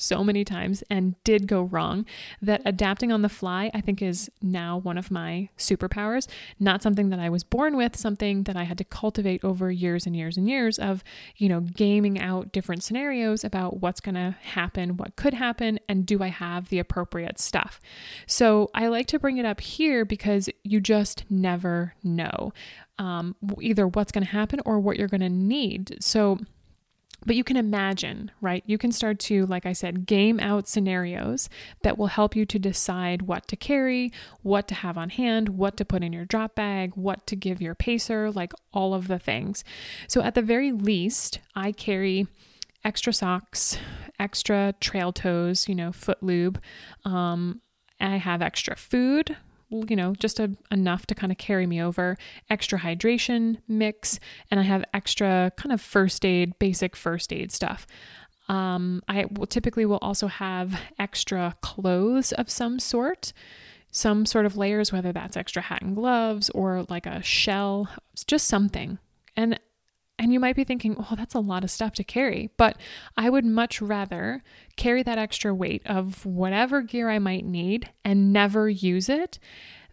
so 0.00 0.24
many 0.24 0.44
times 0.44 0.82
and 0.90 1.22
did 1.24 1.46
go 1.46 1.62
wrong 1.62 2.06
that 2.40 2.62
adapting 2.64 3.12
on 3.12 3.22
the 3.22 3.28
fly, 3.28 3.70
I 3.74 3.80
think, 3.80 4.00
is 4.00 4.30
now 4.40 4.78
one 4.78 4.96
of 4.96 5.10
my 5.10 5.50
superpowers. 5.58 6.26
Not 6.58 6.82
something 6.82 7.10
that 7.10 7.18
I 7.18 7.28
was 7.28 7.44
born 7.44 7.76
with, 7.76 7.96
something 7.96 8.44
that 8.44 8.56
I 8.56 8.64
had 8.64 8.78
to 8.78 8.84
cultivate 8.84 9.44
over 9.44 9.70
years 9.70 10.06
and 10.06 10.16
years 10.16 10.36
and 10.36 10.48
years 10.48 10.78
of, 10.78 11.04
you 11.36 11.48
know, 11.48 11.60
gaming 11.60 12.18
out 12.18 12.52
different 12.52 12.82
scenarios 12.82 13.44
about 13.44 13.80
what's 13.80 14.00
going 14.00 14.14
to 14.14 14.36
happen, 14.40 14.96
what 14.96 15.16
could 15.16 15.34
happen, 15.34 15.78
and 15.88 16.06
do 16.06 16.22
I 16.22 16.28
have 16.28 16.68
the 16.68 16.78
appropriate 16.78 17.38
stuff. 17.38 17.80
So 18.26 18.70
I 18.74 18.88
like 18.88 19.06
to 19.08 19.18
bring 19.18 19.36
it 19.36 19.44
up 19.44 19.60
here 19.60 20.04
because 20.04 20.48
you 20.64 20.80
just 20.80 21.24
never 21.28 21.94
know 22.02 22.52
um, 22.98 23.34
either 23.60 23.86
what's 23.86 24.12
going 24.12 24.24
to 24.24 24.30
happen 24.30 24.60
or 24.64 24.78
what 24.78 24.98
you're 24.98 25.08
going 25.08 25.20
to 25.20 25.28
need. 25.28 25.96
So, 26.00 26.38
but 27.24 27.36
you 27.36 27.44
can 27.44 27.56
imagine, 27.56 28.30
right? 28.40 28.62
You 28.66 28.78
can 28.78 28.92
start 28.92 29.18
to, 29.20 29.46
like 29.46 29.66
I 29.66 29.72
said, 29.72 30.06
game 30.06 30.40
out 30.40 30.68
scenarios 30.68 31.48
that 31.82 31.98
will 31.98 32.08
help 32.08 32.34
you 32.34 32.46
to 32.46 32.58
decide 32.58 33.22
what 33.22 33.46
to 33.48 33.56
carry, 33.56 34.12
what 34.42 34.68
to 34.68 34.74
have 34.74 34.96
on 34.96 35.10
hand, 35.10 35.50
what 35.50 35.76
to 35.76 35.84
put 35.84 36.02
in 36.02 36.12
your 36.12 36.24
drop 36.24 36.54
bag, 36.54 36.92
what 36.94 37.26
to 37.26 37.36
give 37.36 37.60
your 37.60 37.74
pacer, 37.74 38.30
like 38.30 38.52
all 38.72 38.94
of 38.94 39.08
the 39.08 39.18
things. 39.18 39.64
So, 40.08 40.22
at 40.22 40.34
the 40.34 40.42
very 40.42 40.72
least, 40.72 41.40
I 41.54 41.72
carry 41.72 42.26
extra 42.84 43.12
socks, 43.12 43.78
extra 44.18 44.74
trail 44.80 45.12
toes, 45.12 45.68
you 45.68 45.74
know, 45.74 45.92
foot 45.92 46.22
lube. 46.22 46.60
Um, 47.04 47.60
I 48.00 48.16
have 48.16 48.40
extra 48.40 48.76
food, 48.76 49.36
you 49.70 49.96
know, 49.96 50.14
just 50.14 50.40
a, 50.40 50.50
enough 50.70 51.06
to 51.06 51.14
kind 51.14 51.30
of 51.32 51.38
carry 51.38 51.66
me 51.66 51.80
over, 51.80 52.16
extra 52.48 52.78
hydration 52.78 53.58
mix, 53.68 54.18
and 54.50 54.58
I 54.58 54.64
have 54.64 54.84
extra 54.92 55.52
kind 55.56 55.72
of 55.72 55.80
first 55.80 56.24
aid, 56.24 56.58
basic 56.58 56.96
first 56.96 57.32
aid 57.32 57.52
stuff. 57.52 57.86
Um, 58.48 59.02
I 59.08 59.26
will 59.30 59.46
typically 59.46 59.86
will 59.86 59.98
also 60.02 60.26
have 60.26 60.78
extra 60.98 61.54
clothes 61.60 62.32
of 62.32 62.50
some 62.50 62.80
sort, 62.80 63.32
some 63.92 64.26
sort 64.26 64.44
of 64.44 64.56
layers, 64.56 64.92
whether 64.92 65.12
that's 65.12 65.36
extra 65.36 65.62
hat 65.62 65.82
and 65.82 65.94
gloves 65.94 66.50
or 66.50 66.84
like 66.88 67.06
a 67.06 67.22
shell, 67.22 67.88
just 68.26 68.48
something. 68.48 68.98
And 69.36 69.60
and 70.20 70.34
you 70.34 70.38
might 70.38 70.54
be 70.54 70.64
thinking, 70.64 70.96
oh, 70.98 71.14
that's 71.16 71.34
a 71.34 71.40
lot 71.40 71.64
of 71.64 71.70
stuff 71.70 71.94
to 71.94 72.04
carry. 72.04 72.50
But 72.58 72.76
I 73.16 73.30
would 73.30 73.46
much 73.46 73.80
rather 73.80 74.42
carry 74.76 75.02
that 75.02 75.16
extra 75.16 75.54
weight 75.54 75.82
of 75.86 76.26
whatever 76.26 76.82
gear 76.82 77.08
I 77.08 77.18
might 77.18 77.46
need 77.46 77.90
and 78.04 78.30
never 78.30 78.68
use 78.68 79.08
it 79.08 79.38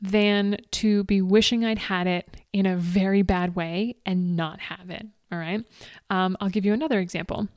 than 0.02 0.58
to 0.72 1.06
be 1.06 1.22
wishing 1.22 1.64
I'd 1.64 1.80
had 1.80 2.08
it 2.08 2.28
in 2.52 2.66
a 2.66 2.76
very 2.76 3.22
bad 3.22 3.56
way 3.56 3.96
and 4.06 4.36
not 4.36 4.60
have 4.60 4.90
it. 4.90 5.08
All 5.32 5.40
right. 5.40 5.64
Um, 6.10 6.36
I'll 6.42 6.50
give 6.50 6.66
you 6.66 6.74
another 6.74 7.00
example. 7.00 7.48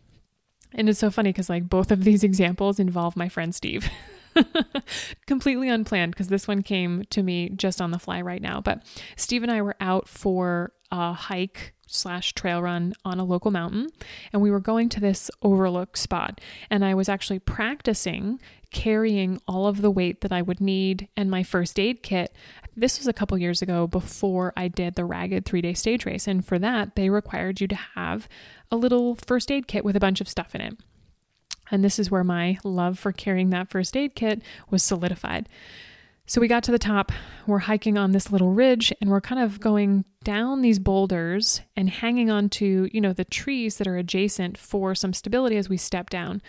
And 0.72 0.88
it's 0.88 1.00
so 1.00 1.10
funny 1.10 1.30
because, 1.30 1.50
like, 1.50 1.68
both 1.68 1.90
of 1.90 2.04
these 2.04 2.22
examples 2.30 2.78
involve 2.78 3.16
my 3.16 3.28
friend 3.28 3.52
Steve. 3.52 3.90
Completely 5.26 5.68
unplanned 5.68 6.12
because 6.12 6.28
this 6.28 6.48
one 6.48 6.62
came 6.62 7.04
to 7.10 7.22
me 7.22 7.50
just 7.50 7.80
on 7.80 7.90
the 7.90 7.98
fly 7.98 8.20
right 8.20 8.42
now. 8.42 8.60
But 8.60 8.82
Steve 9.16 9.42
and 9.42 9.52
I 9.52 9.62
were 9.62 9.76
out 9.80 10.08
for 10.08 10.72
a 10.90 11.12
hike 11.12 11.74
slash 11.86 12.32
trail 12.34 12.62
run 12.62 12.94
on 13.04 13.18
a 13.18 13.24
local 13.24 13.50
mountain 13.50 13.88
and 14.32 14.40
we 14.40 14.50
were 14.50 14.60
going 14.60 14.88
to 14.88 15.00
this 15.00 15.30
overlook 15.42 15.96
spot. 15.96 16.40
And 16.70 16.84
i 16.84 16.94
was 16.94 17.08
actually 17.08 17.40
practicing 17.40 18.40
carrying 18.70 19.40
all 19.48 19.66
of 19.66 19.82
the 19.82 19.90
weight 19.90 20.20
that 20.20 20.30
i 20.30 20.40
would 20.40 20.60
need 20.60 21.08
and 21.16 21.30
my 21.30 21.42
first 21.42 21.80
aid 21.80 22.02
kit. 22.02 22.34
This 22.76 22.98
was 22.98 23.08
a 23.08 23.12
couple 23.12 23.36
years 23.38 23.60
ago 23.60 23.88
before 23.88 24.52
i 24.56 24.68
did 24.68 24.94
the 24.94 25.04
ragged 25.04 25.44
three 25.44 25.60
day 25.60 25.74
stage 25.74 26.06
race. 26.06 26.28
And 26.28 26.46
for 26.46 26.58
that 26.60 26.94
they 26.94 27.10
required 27.10 27.60
you 27.60 27.66
to 27.68 27.78
have 27.96 28.28
a 28.70 28.76
little 28.76 29.16
first 29.16 29.50
aid 29.50 29.66
kit 29.66 29.84
with 29.84 29.96
a 29.96 30.00
bunch 30.00 30.20
of 30.20 30.28
stuff 30.28 30.54
in 30.54 30.60
it 30.60 30.78
and 31.70 31.84
this 31.84 31.98
is 31.98 32.10
where 32.10 32.24
my 32.24 32.58
love 32.64 32.98
for 32.98 33.12
carrying 33.12 33.50
that 33.50 33.70
first 33.70 33.96
aid 33.96 34.14
kit 34.14 34.42
was 34.70 34.82
solidified 34.82 35.48
so 36.30 36.40
we 36.40 36.46
got 36.46 36.62
to 36.62 36.70
the 36.70 36.78
top, 36.78 37.10
we're 37.48 37.58
hiking 37.58 37.98
on 37.98 38.12
this 38.12 38.30
little 38.30 38.52
ridge, 38.52 38.92
and 39.00 39.10
we're 39.10 39.20
kind 39.20 39.40
of 39.40 39.58
going 39.58 40.04
down 40.22 40.62
these 40.62 40.78
boulders 40.78 41.60
and 41.74 41.90
hanging 41.90 42.30
on 42.30 42.48
to, 42.50 42.88
you 42.92 43.00
know, 43.00 43.12
the 43.12 43.24
trees 43.24 43.78
that 43.78 43.88
are 43.88 43.96
adjacent 43.96 44.56
for 44.56 44.94
some 44.94 45.12
stability 45.12 45.56
as 45.56 45.68
we 45.68 45.76
step 45.76 46.08
down. 46.08 46.40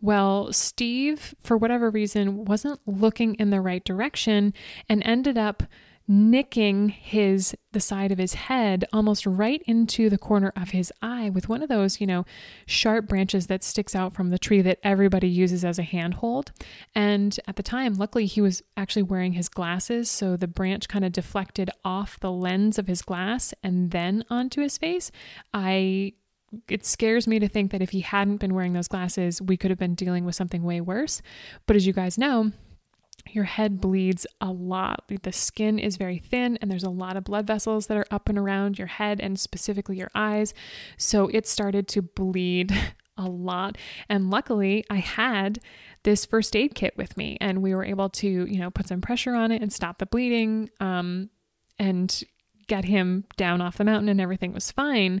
Well, 0.00 0.52
Steve, 0.52 1.36
for 1.40 1.56
whatever 1.56 1.88
reason, 1.88 2.46
wasn't 2.46 2.80
looking 2.84 3.36
in 3.36 3.50
the 3.50 3.60
right 3.60 3.84
direction 3.84 4.54
and 4.88 5.04
ended 5.04 5.38
up 5.38 5.62
nicking 6.08 6.88
his 6.88 7.54
the 7.72 7.80
side 7.80 8.10
of 8.10 8.16
his 8.16 8.32
head 8.32 8.86
almost 8.94 9.26
right 9.26 9.62
into 9.66 10.08
the 10.08 10.16
corner 10.16 10.50
of 10.56 10.70
his 10.70 10.90
eye 11.02 11.28
with 11.28 11.50
one 11.50 11.62
of 11.62 11.68
those, 11.68 12.00
you 12.00 12.06
know, 12.06 12.24
sharp 12.66 13.06
branches 13.06 13.46
that 13.46 13.62
sticks 13.62 13.94
out 13.94 14.14
from 14.14 14.30
the 14.30 14.38
tree 14.38 14.62
that 14.62 14.78
everybody 14.82 15.28
uses 15.28 15.66
as 15.66 15.78
a 15.78 15.82
handhold. 15.82 16.50
And 16.94 17.38
at 17.46 17.56
the 17.56 17.62
time, 17.62 17.94
luckily 17.94 18.24
he 18.24 18.40
was 18.40 18.62
actually 18.74 19.02
wearing 19.02 19.34
his 19.34 19.50
glasses, 19.50 20.10
so 20.10 20.36
the 20.36 20.48
branch 20.48 20.88
kind 20.88 21.04
of 21.04 21.12
deflected 21.12 21.68
off 21.84 22.18
the 22.20 22.32
lens 22.32 22.78
of 22.78 22.86
his 22.86 23.02
glass 23.02 23.52
and 23.62 23.90
then 23.90 24.24
onto 24.30 24.62
his 24.62 24.78
face. 24.78 25.10
I 25.52 26.14
it 26.66 26.86
scares 26.86 27.26
me 27.26 27.38
to 27.38 27.46
think 27.46 27.72
that 27.72 27.82
if 27.82 27.90
he 27.90 28.00
hadn't 28.00 28.38
been 28.38 28.54
wearing 28.54 28.72
those 28.72 28.88
glasses, 28.88 29.42
we 29.42 29.58
could 29.58 29.70
have 29.70 29.78
been 29.78 29.94
dealing 29.94 30.24
with 30.24 30.34
something 30.34 30.62
way 30.62 30.80
worse. 30.80 31.20
But 31.66 31.76
as 31.76 31.86
you 31.86 31.92
guys 31.92 32.16
know, 32.16 32.52
your 33.34 33.44
head 33.44 33.80
bleeds 33.80 34.26
a 34.40 34.50
lot. 34.50 35.04
The 35.22 35.32
skin 35.32 35.78
is 35.78 35.96
very 35.96 36.18
thin, 36.18 36.58
and 36.60 36.70
there's 36.70 36.84
a 36.84 36.90
lot 36.90 37.16
of 37.16 37.24
blood 37.24 37.46
vessels 37.46 37.86
that 37.86 37.96
are 37.96 38.06
up 38.10 38.28
and 38.28 38.38
around 38.38 38.78
your 38.78 38.88
head 38.88 39.20
and 39.20 39.38
specifically 39.38 39.96
your 39.96 40.10
eyes. 40.14 40.54
So 40.96 41.28
it 41.28 41.46
started 41.46 41.88
to 41.88 42.02
bleed 42.02 42.72
a 43.16 43.24
lot. 43.24 43.76
And 44.08 44.30
luckily, 44.30 44.84
I 44.90 44.96
had 44.96 45.58
this 46.04 46.24
first 46.24 46.54
aid 46.54 46.74
kit 46.74 46.94
with 46.96 47.16
me, 47.16 47.36
and 47.40 47.62
we 47.62 47.74
were 47.74 47.84
able 47.84 48.08
to, 48.10 48.28
you 48.28 48.58
know, 48.58 48.70
put 48.70 48.88
some 48.88 49.00
pressure 49.00 49.34
on 49.34 49.50
it 49.50 49.62
and 49.62 49.72
stop 49.72 49.98
the 49.98 50.06
bleeding. 50.06 50.70
Um, 50.80 51.30
and 51.78 52.22
get 52.68 52.84
him 52.84 53.24
down 53.36 53.60
off 53.60 53.78
the 53.78 53.84
mountain 53.84 54.08
and 54.08 54.20
everything 54.20 54.52
was 54.52 54.70
fine. 54.70 55.20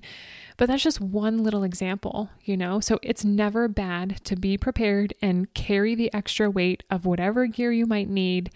But 0.56 0.68
that's 0.68 0.82
just 0.82 1.00
one 1.00 1.42
little 1.42 1.64
example, 1.64 2.30
you 2.44 2.56
know? 2.56 2.80
So 2.80 2.98
it's 3.02 3.24
never 3.24 3.68
bad 3.68 4.22
to 4.24 4.36
be 4.36 4.56
prepared 4.56 5.14
and 5.20 5.52
carry 5.54 5.94
the 5.94 6.12
extra 6.14 6.50
weight 6.50 6.84
of 6.90 7.04
whatever 7.04 7.46
gear 7.46 7.72
you 7.72 7.86
might 7.86 8.08
need 8.08 8.50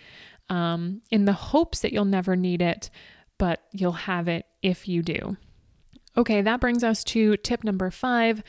um, 0.49 1.03
in 1.11 1.25
the 1.25 1.33
hopes 1.33 1.81
that 1.81 1.93
you'll 1.93 2.05
never 2.05 2.37
need 2.37 2.63
it, 2.63 2.91
but 3.39 3.63
you'll 3.73 3.93
have 3.93 4.29
it 4.29 4.47
if 4.63 4.87
you 4.87 5.03
do. 5.03 5.37
Okay, 6.17 6.43
that 6.43 6.61
brings 6.61 6.85
us 6.85 7.03
to 7.05 7.39
tip 7.39 7.65
number 7.65 7.91
five, 7.91 8.43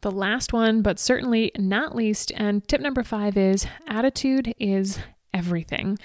the 0.00 0.10
last 0.10 0.54
one, 0.54 0.80
but 0.80 0.98
certainly 0.98 1.52
not 1.58 1.94
least. 1.94 2.32
And 2.36 2.66
tip 2.66 2.80
number 2.80 3.02
five 3.02 3.36
is 3.36 3.66
attitude 3.86 4.54
is 4.58 4.98
everything. 5.34 5.98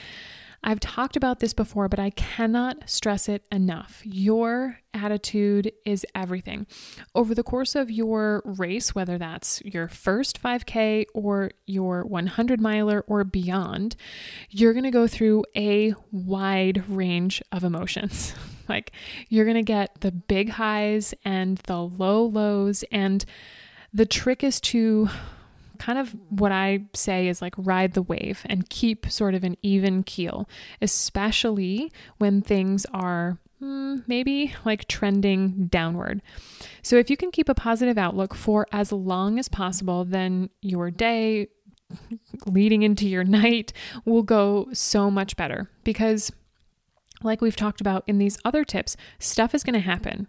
I've 0.64 0.80
talked 0.80 1.16
about 1.16 1.40
this 1.40 1.54
before, 1.54 1.88
but 1.88 2.00
I 2.00 2.10
cannot 2.10 2.90
stress 2.90 3.30
it 3.30 3.46
enough. 3.52 4.02
Your 4.04 4.80
attitude 4.94 5.72
is 5.86 6.06
everything. 6.16 6.66
Over 7.14 7.36
the 7.36 7.44
course 7.44 7.76
of 7.76 7.92
your 7.92 8.42
race, 8.44 8.96
whether 8.96 9.18
that's 9.18 9.62
your 9.64 9.88
first 9.88 10.42
5K 10.42 11.06
or 11.14 11.52
your 11.66 12.04
100 12.06 12.60
miler 12.60 13.06
or 13.08 13.24
beyond, 13.24 13.96
you're 14.50 14.74
going 14.74 14.84
to 14.84 14.92
go 14.92 15.08
through 15.08 15.46
a 15.56 15.94
wide 16.12 16.84
range 16.90 17.42
of 17.52 17.64
emotions. 17.64 18.34
like 18.68 18.92
you're 19.30 19.46
going 19.46 19.56
to 19.56 19.64
get 19.64 20.02
the 20.02 20.12
big 20.12 20.50
highs 20.50 21.14
and 21.24 21.58
the 21.60 21.80
low 21.80 22.26
lows. 22.26 22.84
And 22.92 23.24
the 23.94 24.06
trick 24.06 24.44
is 24.44 24.60
to 24.62 25.10
kind 25.80 26.00
of 26.00 26.16
what 26.30 26.52
I 26.52 26.86
say 26.94 27.28
is 27.28 27.42
like 27.42 27.54
ride 27.58 27.94
the 27.94 28.02
wave 28.02 28.42
and 28.46 28.70
keep 28.70 29.10
sort 29.10 29.36
of 29.36 29.44
an 29.44 29.58
even 29.62 30.04
keel, 30.04 30.48
especially 30.82 31.92
when 32.18 32.42
things 32.42 32.86
are 32.94 33.38
hmm, 33.60 33.98
maybe 34.08 34.54
like 34.66 34.88
trending 34.88 35.68
downward. 35.68 36.22
So 36.82 36.98
if 36.98 37.10
you 37.10 37.18
can 37.18 37.32
keep 37.32 37.50
a 37.50 37.56
positive 37.56 37.98
outlook 37.98 38.36
for 38.36 38.68
as 38.72 38.92
long 38.92 39.40
as 39.40 39.48
possible, 39.48 40.06
then 40.06 40.50
your 40.62 40.92
day 40.92 41.48
leading 42.46 42.84
into 42.84 43.08
your 43.08 43.24
night 43.42 43.74
will 44.06 44.24
go 44.24 44.68
so 44.74 45.10
much 45.10 45.36
better 45.36 45.70
because 45.84 46.32
like 47.24 47.42
we've 47.42 47.56
talked 47.56 47.82
about 47.82 48.04
in 48.08 48.18
these 48.20 48.38
other 48.46 48.64
tips, 48.64 48.96
stuff 49.20 49.56
is 49.56 49.64
going 49.64 49.74
to 49.74 49.80
happen. 49.80 50.28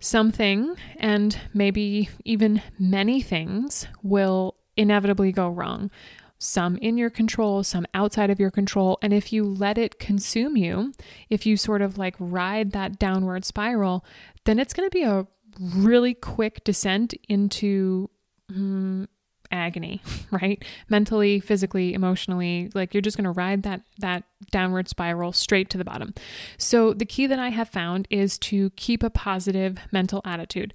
Something, 0.00 0.76
and 0.98 1.38
maybe 1.52 2.08
even 2.24 2.62
many 2.78 3.20
things, 3.20 3.86
will 4.02 4.56
inevitably 4.76 5.30
go 5.30 5.48
wrong. 5.48 5.90
Some 6.38 6.78
in 6.78 6.96
your 6.96 7.10
control, 7.10 7.62
some 7.62 7.86
outside 7.92 8.30
of 8.30 8.40
your 8.40 8.50
control. 8.50 8.98
And 9.02 9.12
if 9.12 9.30
you 9.30 9.44
let 9.44 9.76
it 9.76 9.98
consume 9.98 10.56
you, 10.56 10.94
if 11.28 11.44
you 11.44 11.58
sort 11.58 11.82
of 11.82 11.98
like 11.98 12.16
ride 12.18 12.72
that 12.72 12.98
downward 12.98 13.44
spiral, 13.44 14.06
then 14.46 14.58
it's 14.58 14.72
going 14.72 14.88
to 14.88 14.92
be 14.92 15.02
a 15.02 15.26
really 15.58 16.14
quick 16.14 16.64
descent 16.64 17.12
into 17.28 18.08
mm, 18.50 19.06
agony, 19.50 20.02
right? 20.30 20.64
Mentally, 20.88 21.40
physically, 21.40 21.94
emotionally, 21.94 22.70
like 22.74 22.94
you're 22.94 23.00
just 23.00 23.16
going 23.16 23.24
to 23.24 23.30
ride 23.30 23.62
that 23.64 23.82
that 23.98 24.24
downward 24.50 24.88
spiral 24.88 25.32
straight 25.32 25.70
to 25.70 25.78
the 25.78 25.84
bottom. 25.84 26.14
So 26.58 26.92
the 26.92 27.04
key 27.04 27.26
that 27.26 27.38
I 27.38 27.50
have 27.50 27.68
found 27.68 28.06
is 28.10 28.38
to 28.38 28.70
keep 28.70 29.02
a 29.02 29.10
positive 29.10 29.78
mental 29.92 30.22
attitude. 30.24 30.74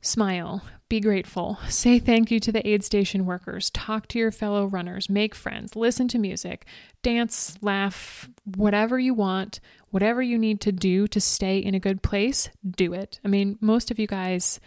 Smile, 0.00 0.62
be 0.90 1.00
grateful, 1.00 1.58
say 1.68 1.98
thank 1.98 2.30
you 2.30 2.38
to 2.40 2.52
the 2.52 2.66
aid 2.68 2.84
station 2.84 3.24
workers, 3.24 3.70
talk 3.70 4.06
to 4.08 4.18
your 4.18 4.30
fellow 4.30 4.66
runners, 4.66 5.08
make 5.08 5.34
friends, 5.34 5.74
listen 5.74 6.08
to 6.08 6.18
music, 6.18 6.66
dance, 7.02 7.56
laugh, 7.62 8.28
whatever 8.56 8.98
you 8.98 9.14
want, 9.14 9.60
whatever 9.90 10.20
you 10.20 10.38
need 10.38 10.60
to 10.60 10.72
do 10.72 11.08
to 11.08 11.20
stay 11.20 11.58
in 11.58 11.74
a 11.74 11.80
good 11.80 12.02
place, 12.02 12.50
do 12.76 12.92
it. 12.92 13.18
I 13.24 13.28
mean, 13.28 13.56
most 13.60 13.90
of 13.90 13.98
you 13.98 14.06
guys 14.06 14.60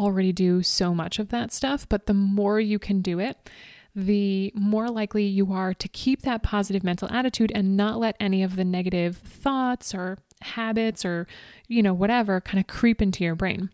already 0.00 0.32
do 0.32 0.62
so 0.62 0.94
much 0.94 1.18
of 1.18 1.28
that 1.28 1.52
stuff, 1.52 1.88
but 1.88 2.06
the 2.06 2.14
more 2.14 2.58
you 2.58 2.78
can 2.78 3.02
do 3.02 3.18
it, 3.18 3.50
the 3.94 4.52
more 4.54 4.88
likely 4.88 5.24
you 5.24 5.52
are 5.52 5.74
to 5.74 5.88
keep 5.88 6.22
that 6.22 6.42
positive 6.42 6.84
mental 6.84 7.08
attitude 7.10 7.52
and 7.54 7.76
not 7.76 7.98
let 7.98 8.16
any 8.20 8.42
of 8.42 8.56
the 8.56 8.64
negative 8.64 9.16
thoughts 9.18 9.94
or 9.94 10.18
habits 10.42 11.04
or, 11.04 11.26
you 11.68 11.82
know, 11.82 11.92
whatever 11.92 12.40
kind 12.40 12.58
of 12.58 12.66
creep 12.66 13.02
into 13.02 13.24
your 13.24 13.34
brain. 13.34 13.70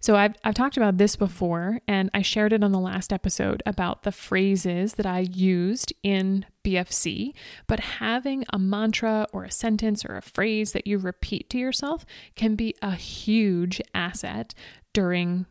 So 0.00 0.16
I've 0.16 0.34
I've 0.44 0.54
talked 0.54 0.76
about 0.76 0.98
this 0.98 1.16
before 1.16 1.80
and 1.86 2.10
I 2.14 2.22
shared 2.22 2.52
it 2.52 2.64
on 2.64 2.72
the 2.72 2.78
last 2.78 3.12
episode 3.12 3.62
about 3.66 4.02
the 4.02 4.12
phrases 4.12 4.94
that 4.94 5.06
I 5.06 5.20
used 5.20 5.92
in 6.02 6.46
BFC, 6.64 7.32
but 7.66 7.80
having 7.80 8.44
a 8.52 8.58
mantra 8.58 9.26
or 9.32 9.44
a 9.44 9.50
sentence 9.50 10.04
or 10.04 10.16
a 10.16 10.22
phrase 10.22 10.72
that 10.72 10.86
you 10.86 10.98
repeat 10.98 11.50
to 11.50 11.58
yourself 11.58 12.04
can 12.34 12.54
be 12.54 12.74
a 12.82 12.94
huge 12.94 13.80
asset 13.94 14.54
during 14.92 15.46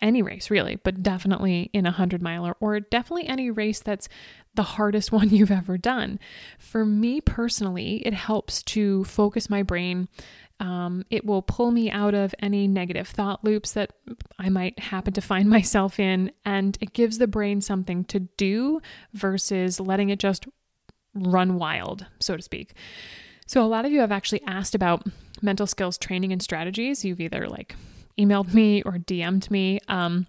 any 0.00 0.22
race 0.22 0.50
really, 0.50 0.76
but 0.76 1.02
definitely 1.02 1.70
in 1.72 1.86
a 1.86 1.90
100 1.90 2.20
miler 2.20 2.56
or 2.60 2.78
definitely 2.80 3.26
any 3.26 3.50
race 3.50 3.80
that's 3.80 4.08
the 4.54 4.62
hardest 4.62 5.12
one 5.12 5.30
you've 5.30 5.50
ever 5.50 5.78
done. 5.78 6.18
For 6.58 6.84
me 6.84 7.20
personally, 7.20 8.06
it 8.06 8.14
helps 8.14 8.62
to 8.64 9.04
focus 9.04 9.48
my 9.48 9.62
brain 9.62 10.08
um, 10.60 11.04
it 11.10 11.24
will 11.24 11.42
pull 11.42 11.70
me 11.70 11.90
out 11.90 12.14
of 12.14 12.34
any 12.38 12.66
negative 12.66 13.08
thought 13.08 13.44
loops 13.44 13.72
that 13.72 13.92
I 14.38 14.48
might 14.48 14.78
happen 14.78 15.12
to 15.14 15.20
find 15.20 15.48
myself 15.50 16.00
in, 16.00 16.32
and 16.44 16.76
it 16.80 16.92
gives 16.92 17.18
the 17.18 17.26
brain 17.26 17.60
something 17.60 18.04
to 18.04 18.20
do 18.20 18.80
versus 19.12 19.80
letting 19.80 20.10
it 20.10 20.18
just 20.18 20.46
run 21.14 21.56
wild, 21.56 22.06
so 22.20 22.36
to 22.36 22.42
speak. 22.42 22.74
So, 23.46 23.62
a 23.62 23.66
lot 23.66 23.84
of 23.84 23.92
you 23.92 24.00
have 24.00 24.12
actually 24.12 24.42
asked 24.46 24.74
about 24.74 25.06
mental 25.42 25.66
skills 25.66 25.98
training 25.98 26.32
and 26.32 26.42
strategies. 26.42 27.04
You've 27.04 27.20
either 27.20 27.46
like 27.48 27.76
emailed 28.18 28.54
me 28.54 28.82
or 28.82 28.92
DM'd 28.92 29.50
me. 29.50 29.78
Um, 29.88 30.26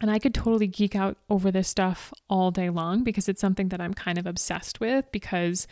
and 0.00 0.10
I 0.10 0.18
could 0.18 0.34
totally 0.34 0.66
geek 0.66 0.96
out 0.96 1.18
over 1.28 1.50
this 1.50 1.68
stuff 1.68 2.12
all 2.28 2.50
day 2.50 2.70
long 2.70 3.04
because 3.04 3.28
it's 3.28 3.40
something 3.40 3.68
that 3.68 3.80
I'm 3.80 3.92
kind 3.92 4.16
of 4.16 4.26
obsessed 4.26 4.80
with 4.80 5.10
because 5.12 5.66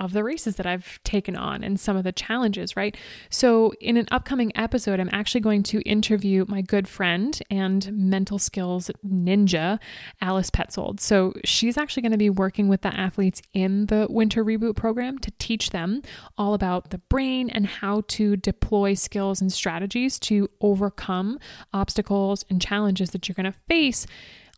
of 0.00 0.12
the 0.12 0.24
races 0.24 0.56
that 0.56 0.66
I've 0.66 0.98
taken 1.04 1.36
on 1.36 1.62
and 1.62 1.78
some 1.78 1.96
of 1.96 2.04
the 2.04 2.12
challenges, 2.12 2.76
right? 2.76 2.96
So, 3.28 3.72
in 3.80 3.96
an 3.96 4.08
upcoming 4.10 4.50
episode, 4.56 4.98
I'm 4.98 5.10
actually 5.12 5.42
going 5.42 5.62
to 5.64 5.80
interview 5.82 6.44
my 6.48 6.62
good 6.62 6.88
friend 6.88 7.38
and 7.50 7.92
mental 7.92 8.38
skills 8.38 8.90
ninja, 9.06 9.78
Alice 10.20 10.50
Petzold. 10.50 11.00
So, 11.00 11.34
she's 11.44 11.76
actually 11.76 12.02
going 12.02 12.12
to 12.12 12.18
be 12.18 12.30
working 12.30 12.68
with 12.68 12.80
the 12.80 12.94
athletes 12.94 13.42
in 13.52 13.86
the 13.86 14.06
Winter 14.08 14.44
Reboot 14.44 14.74
program 14.74 15.18
to 15.18 15.30
teach 15.38 15.70
them 15.70 16.02
all 16.38 16.54
about 16.54 16.90
the 16.90 16.98
brain 16.98 17.50
and 17.50 17.66
how 17.66 18.02
to 18.08 18.36
deploy 18.36 18.94
skills 18.94 19.40
and 19.40 19.52
strategies 19.52 20.18
to 20.20 20.48
overcome 20.60 21.38
obstacles 21.72 22.44
and 22.48 22.62
challenges 22.62 23.10
that 23.10 23.28
you're 23.28 23.34
going 23.34 23.44
to 23.50 23.58
face 23.68 24.06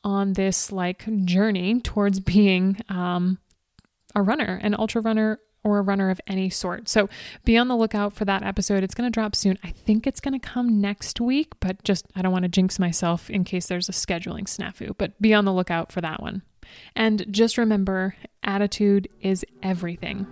on 0.04 0.32
this 0.32 0.72
like 0.72 1.06
journey 1.24 1.80
towards 1.80 2.20
being 2.20 2.76
um, 2.88 3.38
a 4.14 4.22
runner, 4.22 4.58
an 4.62 4.74
ultra 4.78 5.00
runner, 5.00 5.40
or 5.64 5.78
a 5.78 5.82
runner 5.82 6.10
of 6.10 6.20
any 6.26 6.50
sort. 6.50 6.88
So 6.88 7.08
be 7.44 7.56
on 7.56 7.68
the 7.68 7.76
lookout 7.76 8.12
for 8.12 8.24
that 8.24 8.42
episode. 8.42 8.82
It's 8.82 8.94
going 8.94 9.10
to 9.10 9.14
drop 9.14 9.36
soon. 9.36 9.58
I 9.62 9.70
think 9.70 10.06
it's 10.06 10.20
going 10.20 10.38
to 10.38 10.44
come 10.44 10.80
next 10.80 11.20
week, 11.20 11.52
but 11.60 11.82
just 11.84 12.06
I 12.16 12.22
don't 12.22 12.32
want 12.32 12.44
to 12.44 12.48
jinx 12.48 12.78
myself 12.78 13.30
in 13.30 13.44
case 13.44 13.66
there's 13.66 13.88
a 13.88 13.92
scheduling 13.92 14.44
snafu, 14.44 14.94
but 14.98 15.20
be 15.20 15.32
on 15.32 15.44
the 15.44 15.52
lookout 15.52 15.92
for 15.92 16.00
that 16.00 16.20
one. 16.20 16.42
And 16.96 17.26
just 17.30 17.58
remember 17.58 18.16
attitude 18.42 19.08
is 19.20 19.44
everything. 19.62 20.26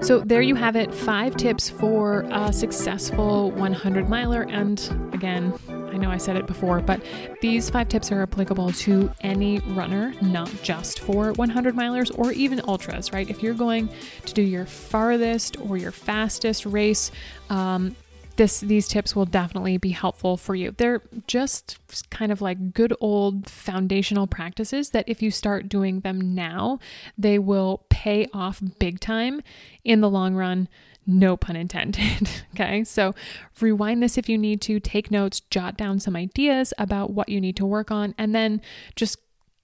So, 0.00 0.20
there 0.20 0.42
you 0.42 0.54
have 0.54 0.76
it 0.76 0.94
five 0.94 1.36
tips 1.36 1.68
for 1.68 2.26
a 2.30 2.52
successful 2.52 3.50
100 3.52 4.08
miler. 4.08 4.42
And 4.42 4.78
again, 5.12 5.52
I 5.68 5.98
know 5.98 6.10
I 6.10 6.18
said 6.18 6.36
it 6.36 6.46
before, 6.46 6.80
but 6.80 7.00
these 7.40 7.70
five 7.70 7.88
tips 7.88 8.12
are 8.12 8.22
applicable 8.22 8.72
to 8.72 9.10
any 9.22 9.60
runner, 9.60 10.14
not 10.20 10.50
just 10.62 11.00
for 11.00 11.32
100 11.32 11.74
milers 11.74 12.16
or 12.18 12.32
even 12.32 12.60
ultras, 12.68 13.12
right? 13.12 13.28
If 13.30 13.42
you're 13.42 13.54
going 13.54 13.88
to 14.26 14.34
do 14.34 14.42
your 14.42 14.66
farthest 14.66 15.58
or 15.60 15.76
your 15.78 15.92
fastest 15.92 16.66
race, 16.66 17.10
um, 17.48 17.96
this 18.36 18.60
these 18.60 18.88
tips 18.88 19.16
will 19.16 19.24
definitely 19.24 19.78
be 19.78 19.90
helpful 19.90 20.36
for 20.36 20.54
you. 20.54 20.70
They're 20.70 21.02
just 21.26 21.78
kind 22.10 22.30
of 22.30 22.40
like 22.40 22.72
good 22.72 22.94
old 23.00 23.48
foundational 23.48 24.26
practices 24.26 24.90
that 24.90 25.08
if 25.08 25.22
you 25.22 25.30
start 25.30 25.68
doing 25.68 26.00
them 26.00 26.34
now, 26.34 26.78
they 27.16 27.38
will 27.38 27.84
pay 27.88 28.26
off 28.32 28.62
big 28.78 29.00
time 29.00 29.42
in 29.84 30.00
the 30.00 30.10
long 30.10 30.34
run 30.34 30.68
no 31.06 31.36
pun 31.36 31.56
intended. 31.56 32.28
okay, 32.54 32.84
so 32.84 33.14
rewind 33.60 34.02
this 34.02 34.18
if 34.18 34.28
you 34.28 34.36
need 34.36 34.60
to, 34.62 34.80
take 34.80 35.10
notes, 35.10 35.40
jot 35.40 35.76
down 35.76 36.00
some 36.00 36.16
ideas 36.16 36.74
about 36.78 37.10
what 37.10 37.28
you 37.28 37.40
need 37.40 37.56
to 37.56 37.64
work 37.66 37.90
on, 37.90 38.14
and 38.18 38.34
then 38.34 38.60
just 38.96 39.18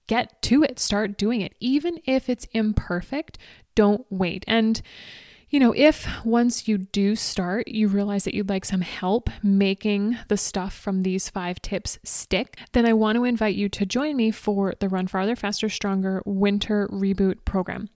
get 0.07 0.41
to 0.43 0.63
it, 0.63 0.79
start 0.79 1.17
doing 1.17 1.41
it. 1.41 1.53
Even 1.59 1.99
if 2.05 2.29
it's 2.29 2.47
imperfect, 2.53 3.37
don't 3.75 4.05
wait. 4.09 4.45
And 4.47 4.81
you 5.53 5.59
know, 5.59 5.71
if 5.77 6.07
once 6.25 6.67
you 6.67 6.79
do 6.79 7.15
start, 7.15 7.67
you 7.67 7.87
realize 7.87 8.23
that 8.23 8.33
you'd 8.33 8.49
like 8.49 8.65
some 8.65 8.81
help 8.81 9.29
making 9.43 10.17
the 10.27 10.35
stuff 10.35 10.73
from 10.73 11.03
these 11.03 11.29
five 11.29 11.61
tips 11.61 11.99
stick, 12.03 12.57
then 12.71 12.87
I 12.87 12.93
want 12.93 13.17
to 13.17 13.23
invite 13.23 13.53
you 13.53 13.69
to 13.69 13.85
join 13.85 14.15
me 14.15 14.31
for 14.31 14.73
the 14.79 14.89
Run 14.89 15.05
Farther, 15.05 15.35
Faster, 15.35 15.69
Stronger 15.69 16.23
Winter 16.25 16.87
Reboot 16.91 17.45
program. 17.45 17.89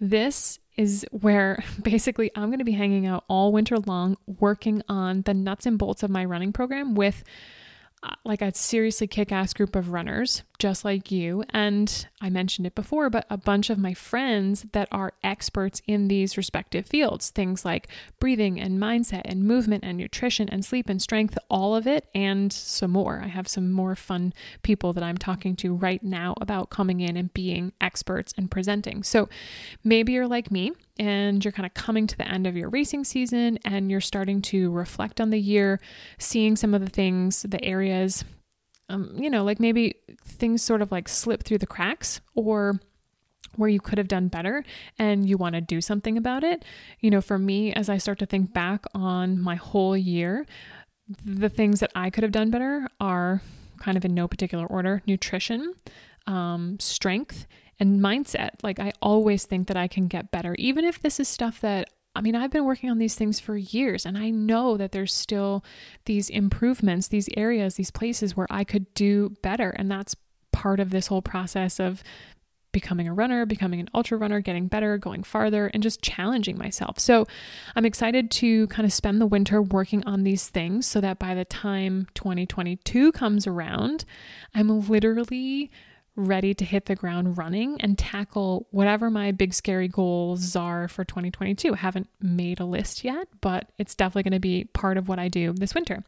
This 0.00 0.58
is 0.78 1.04
where 1.10 1.62
basically 1.82 2.30
I'm 2.34 2.48
going 2.48 2.60
to 2.60 2.64
be 2.64 2.72
hanging 2.72 3.06
out 3.06 3.24
all 3.28 3.52
winter 3.52 3.76
long 3.76 4.16
working 4.40 4.82
on 4.88 5.20
the 5.20 5.34
nuts 5.34 5.66
and 5.66 5.78
bolts 5.78 6.02
of 6.02 6.08
my 6.08 6.24
running 6.24 6.54
program 6.54 6.94
with 6.94 7.24
like 8.24 8.42
a 8.42 8.54
seriously 8.54 9.06
kick 9.06 9.30
ass 9.30 9.52
group 9.52 9.76
of 9.76 9.90
runners 9.92 10.42
just 10.58 10.84
like 10.84 11.10
you. 11.10 11.42
And 11.50 12.06
I 12.20 12.30
mentioned 12.30 12.66
it 12.66 12.74
before, 12.74 13.10
but 13.10 13.26
a 13.28 13.36
bunch 13.36 13.68
of 13.68 13.78
my 13.78 13.94
friends 13.94 14.64
that 14.72 14.88
are 14.92 15.12
experts 15.24 15.82
in 15.86 16.08
these 16.08 16.36
respective 16.36 16.86
fields 16.86 17.30
things 17.30 17.64
like 17.64 17.88
breathing 18.20 18.60
and 18.60 18.78
mindset 18.78 19.22
and 19.24 19.44
movement 19.44 19.84
and 19.84 19.98
nutrition 19.98 20.48
and 20.48 20.64
sleep 20.64 20.88
and 20.88 21.02
strength, 21.02 21.36
all 21.50 21.74
of 21.74 21.86
it, 21.86 22.08
and 22.14 22.52
some 22.52 22.92
more. 22.92 23.20
I 23.24 23.28
have 23.28 23.48
some 23.48 23.72
more 23.72 23.96
fun 23.96 24.32
people 24.62 24.92
that 24.92 25.04
I'm 25.04 25.18
talking 25.18 25.56
to 25.56 25.74
right 25.74 26.02
now 26.02 26.34
about 26.40 26.70
coming 26.70 27.00
in 27.00 27.16
and 27.16 27.32
being 27.34 27.72
experts 27.80 28.32
and 28.36 28.50
presenting. 28.50 29.02
So 29.02 29.28
maybe 29.82 30.12
you're 30.12 30.28
like 30.28 30.50
me 30.50 30.72
and 31.02 31.44
you're 31.44 31.52
kind 31.52 31.66
of 31.66 31.74
coming 31.74 32.06
to 32.06 32.16
the 32.16 32.28
end 32.28 32.46
of 32.46 32.56
your 32.56 32.68
racing 32.68 33.02
season 33.04 33.58
and 33.64 33.90
you're 33.90 34.00
starting 34.00 34.40
to 34.42 34.70
reflect 34.70 35.20
on 35.20 35.30
the 35.30 35.38
year, 35.38 35.80
seeing 36.18 36.54
some 36.54 36.74
of 36.74 36.80
the 36.80 36.90
things, 36.90 37.42
the 37.42 37.62
areas 37.64 38.24
um, 38.88 39.14
you 39.16 39.30
know, 39.30 39.42
like 39.42 39.58
maybe 39.58 39.96
things 40.24 40.62
sort 40.62 40.82
of 40.82 40.92
like 40.92 41.08
slip 41.08 41.44
through 41.44 41.58
the 41.58 41.66
cracks 41.66 42.20
or 42.34 42.78
where 43.56 43.68
you 43.68 43.80
could 43.80 43.96
have 43.98 44.08
done 44.08 44.28
better 44.28 44.64
and 44.98 45.28
you 45.28 45.36
want 45.36 45.54
to 45.54 45.60
do 45.60 45.80
something 45.80 46.18
about 46.18 46.44
it. 46.44 46.64
You 47.00 47.10
know, 47.10 47.22
for 47.22 47.38
me, 47.38 47.72
as 47.72 47.88
I 47.88 47.96
start 47.96 48.18
to 48.18 48.26
think 48.26 48.52
back 48.52 48.84
on 48.94 49.40
my 49.40 49.54
whole 49.54 49.96
year, 49.96 50.46
the 51.24 51.48
things 51.48 51.80
that 51.80 51.90
I 51.94 52.10
could 52.10 52.22
have 52.22 52.32
done 52.32 52.50
better 52.50 52.86
are 53.00 53.40
kind 53.78 53.96
of 53.96 54.04
in 54.04 54.14
no 54.14 54.28
particular 54.28 54.66
order 54.66 55.02
nutrition, 55.06 55.74
um, 56.26 56.78
strength, 56.78 57.46
and 57.82 58.00
mindset. 58.00 58.50
Like, 58.62 58.78
I 58.78 58.92
always 59.02 59.44
think 59.44 59.66
that 59.66 59.76
I 59.76 59.88
can 59.88 60.06
get 60.06 60.30
better, 60.30 60.54
even 60.56 60.84
if 60.84 61.00
this 61.00 61.18
is 61.20 61.28
stuff 61.28 61.60
that 61.60 61.90
I 62.14 62.20
mean, 62.20 62.36
I've 62.36 62.50
been 62.50 62.66
working 62.66 62.90
on 62.90 62.98
these 62.98 63.14
things 63.14 63.40
for 63.40 63.56
years, 63.56 64.04
and 64.04 64.18
I 64.18 64.28
know 64.28 64.76
that 64.76 64.92
there's 64.92 65.14
still 65.14 65.64
these 66.04 66.28
improvements, 66.28 67.08
these 67.08 67.30
areas, 67.38 67.76
these 67.76 67.90
places 67.90 68.36
where 68.36 68.46
I 68.50 68.64
could 68.64 68.92
do 68.92 69.34
better. 69.40 69.70
And 69.70 69.90
that's 69.90 70.14
part 70.52 70.78
of 70.78 70.90
this 70.90 71.06
whole 71.06 71.22
process 71.22 71.80
of 71.80 72.02
becoming 72.70 73.08
a 73.08 73.14
runner, 73.14 73.46
becoming 73.46 73.80
an 73.80 73.88
ultra 73.94 74.18
runner, 74.18 74.40
getting 74.40 74.66
better, 74.66 74.98
going 74.98 75.22
farther, 75.22 75.68
and 75.68 75.82
just 75.82 76.02
challenging 76.02 76.58
myself. 76.58 76.98
So 76.98 77.26
I'm 77.74 77.86
excited 77.86 78.30
to 78.32 78.66
kind 78.66 78.84
of 78.84 78.92
spend 78.92 79.18
the 79.18 79.26
winter 79.26 79.62
working 79.62 80.04
on 80.04 80.24
these 80.24 80.48
things 80.48 80.86
so 80.86 81.00
that 81.00 81.18
by 81.18 81.34
the 81.34 81.46
time 81.46 82.08
2022 82.12 83.12
comes 83.12 83.46
around, 83.46 84.04
I'm 84.54 84.86
literally 84.86 85.70
ready 86.14 86.52
to 86.52 86.64
hit 86.64 86.86
the 86.86 86.94
ground 86.94 87.38
running 87.38 87.80
and 87.80 87.96
tackle 87.96 88.66
whatever 88.70 89.10
my 89.10 89.32
big 89.32 89.54
scary 89.54 89.88
goals 89.88 90.54
are 90.54 90.86
for 90.88 91.04
2022. 91.04 91.72
I 91.72 91.76
haven't 91.76 92.08
made 92.20 92.60
a 92.60 92.64
list 92.64 93.02
yet, 93.02 93.28
but 93.40 93.70
it's 93.78 93.94
definitely 93.94 94.24
going 94.24 94.32
to 94.32 94.40
be 94.40 94.64
part 94.64 94.98
of 94.98 95.08
what 95.08 95.18
I 95.18 95.28
do 95.28 95.52
this 95.54 95.74
winter. 95.74 96.04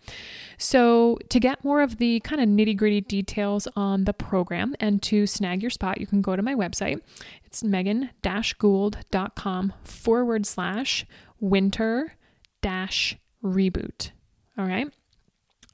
So, 0.58 1.18
to 1.30 1.40
get 1.40 1.64
more 1.64 1.80
of 1.80 1.96
the 1.96 2.20
kind 2.20 2.40
of 2.40 2.48
nitty 2.48 2.76
gritty 2.76 3.00
details 3.00 3.66
on 3.76 4.04
the 4.04 4.12
program 4.12 4.74
and 4.78 5.02
to 5.04 5.26
snag 5.26 5.62
your 5.62 5.70
spot, 5.70 6.00
you 6.00 6.06
can 6.06 6.20
go 6.20 6.36
to 6.36 6.42
my 6.42 6.54
website. 6.54 7.00
It's 7.44 7.64
megan 7.64 8.10
gould.com 8.58 9.72
forward 9.84 10.46
slash 10.46 11.06
winter 11.40 12.14
dash 12.60 13.16
reboot. 13.42 14.10
All 14.58 14.66
right. 14.66 14.92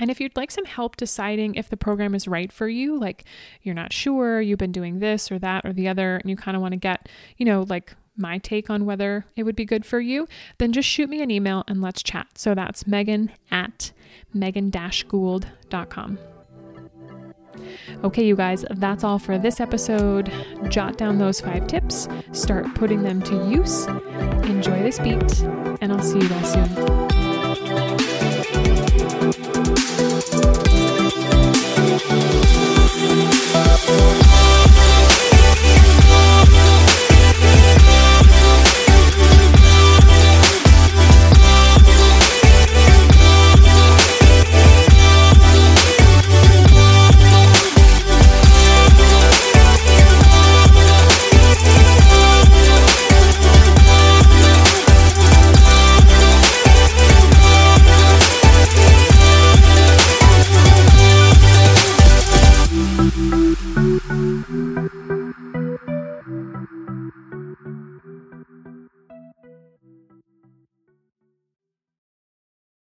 And 0.00 0.10
if 0.10 0.18
you'd 0.20 0.36
like 0.36 0.50
some 0.50 0.64
help 0.64 0.96
deciding 0.96 1.54
if 1.54 1.68
the 1.68 1.76
program 1.76 2.14
is 2.14 2.26
right 2.26 2.50
for 2.50 2.68
you, 2.68 2.98
like 2.98 3.24
you're 3.62 3.74
not 3.74 3.92
sure, 3.92 4.40
you've 4.40 4.58
been 4.58 4.72
doing 4.72 4.98
this 4.98 5.30
or 5.30 5.38
that 5.38 5.64
or 5.64 5.72
the 5.72 5.86
other, 5.86 6.16
and 6.16 6.28
you 6.28 6.36
kind 6.36 6.56
of 6.56 6.62
want 6.62 6.72
to 6.72 6.78
get, 6.78 7.08
you 7.36 7.44
know, 7.46 7.64
like 7.68 7.94
my 8.16 8.38
take 8.38 8.70
on 8.70 8.86
whether 8.86 9.26
it 9.36 9.44
would 9.44 9.56
be 9.56 9.64
good 9.64 9.84
for 9.84 10.00
you, 10.00 10.26
then 10.58 10.72
just 10.72 10.88
shoot 10.88 11.08
me 11.08 11.22
an 11.22 11.30
email 11.30 11.64
and 11.68 11.80
let's 11.80 12.02
chat. 12.02 12.26
So 12.34 12.54
that's 12.54 12.86
Megan 12.86 13.30
at 13.50 13.92
megan 14.32 14.70
gould.com. 14.70 16.18
Okay, 18.04 18.24
you 18.24 18.36
guys, 18.36 18.64
that's 18.70 19.04
all 19.04 19.18
for 19.18 19.38
this 19.38 19.60
episode. 19.60 20.32
Jot 20.68 20.96
down 20.96 21.18
those 21.18 21.40
five 21.40 21.66
tips, 21.66 22.08
start 22.32 22.74
putting 22.74 23.02
them 23.02 23.20
to 23.22 23.34
use. 23.50 23.86
Enjoy 24.48 24.82
this 24.82 24.98
beat, 24.98 25.42
and 25.80 25.92
I'll 25.92 26.02
see 26.02 26.18
you 26.18 26.28
guys 26.28 26.52
soon. 26.52 27.09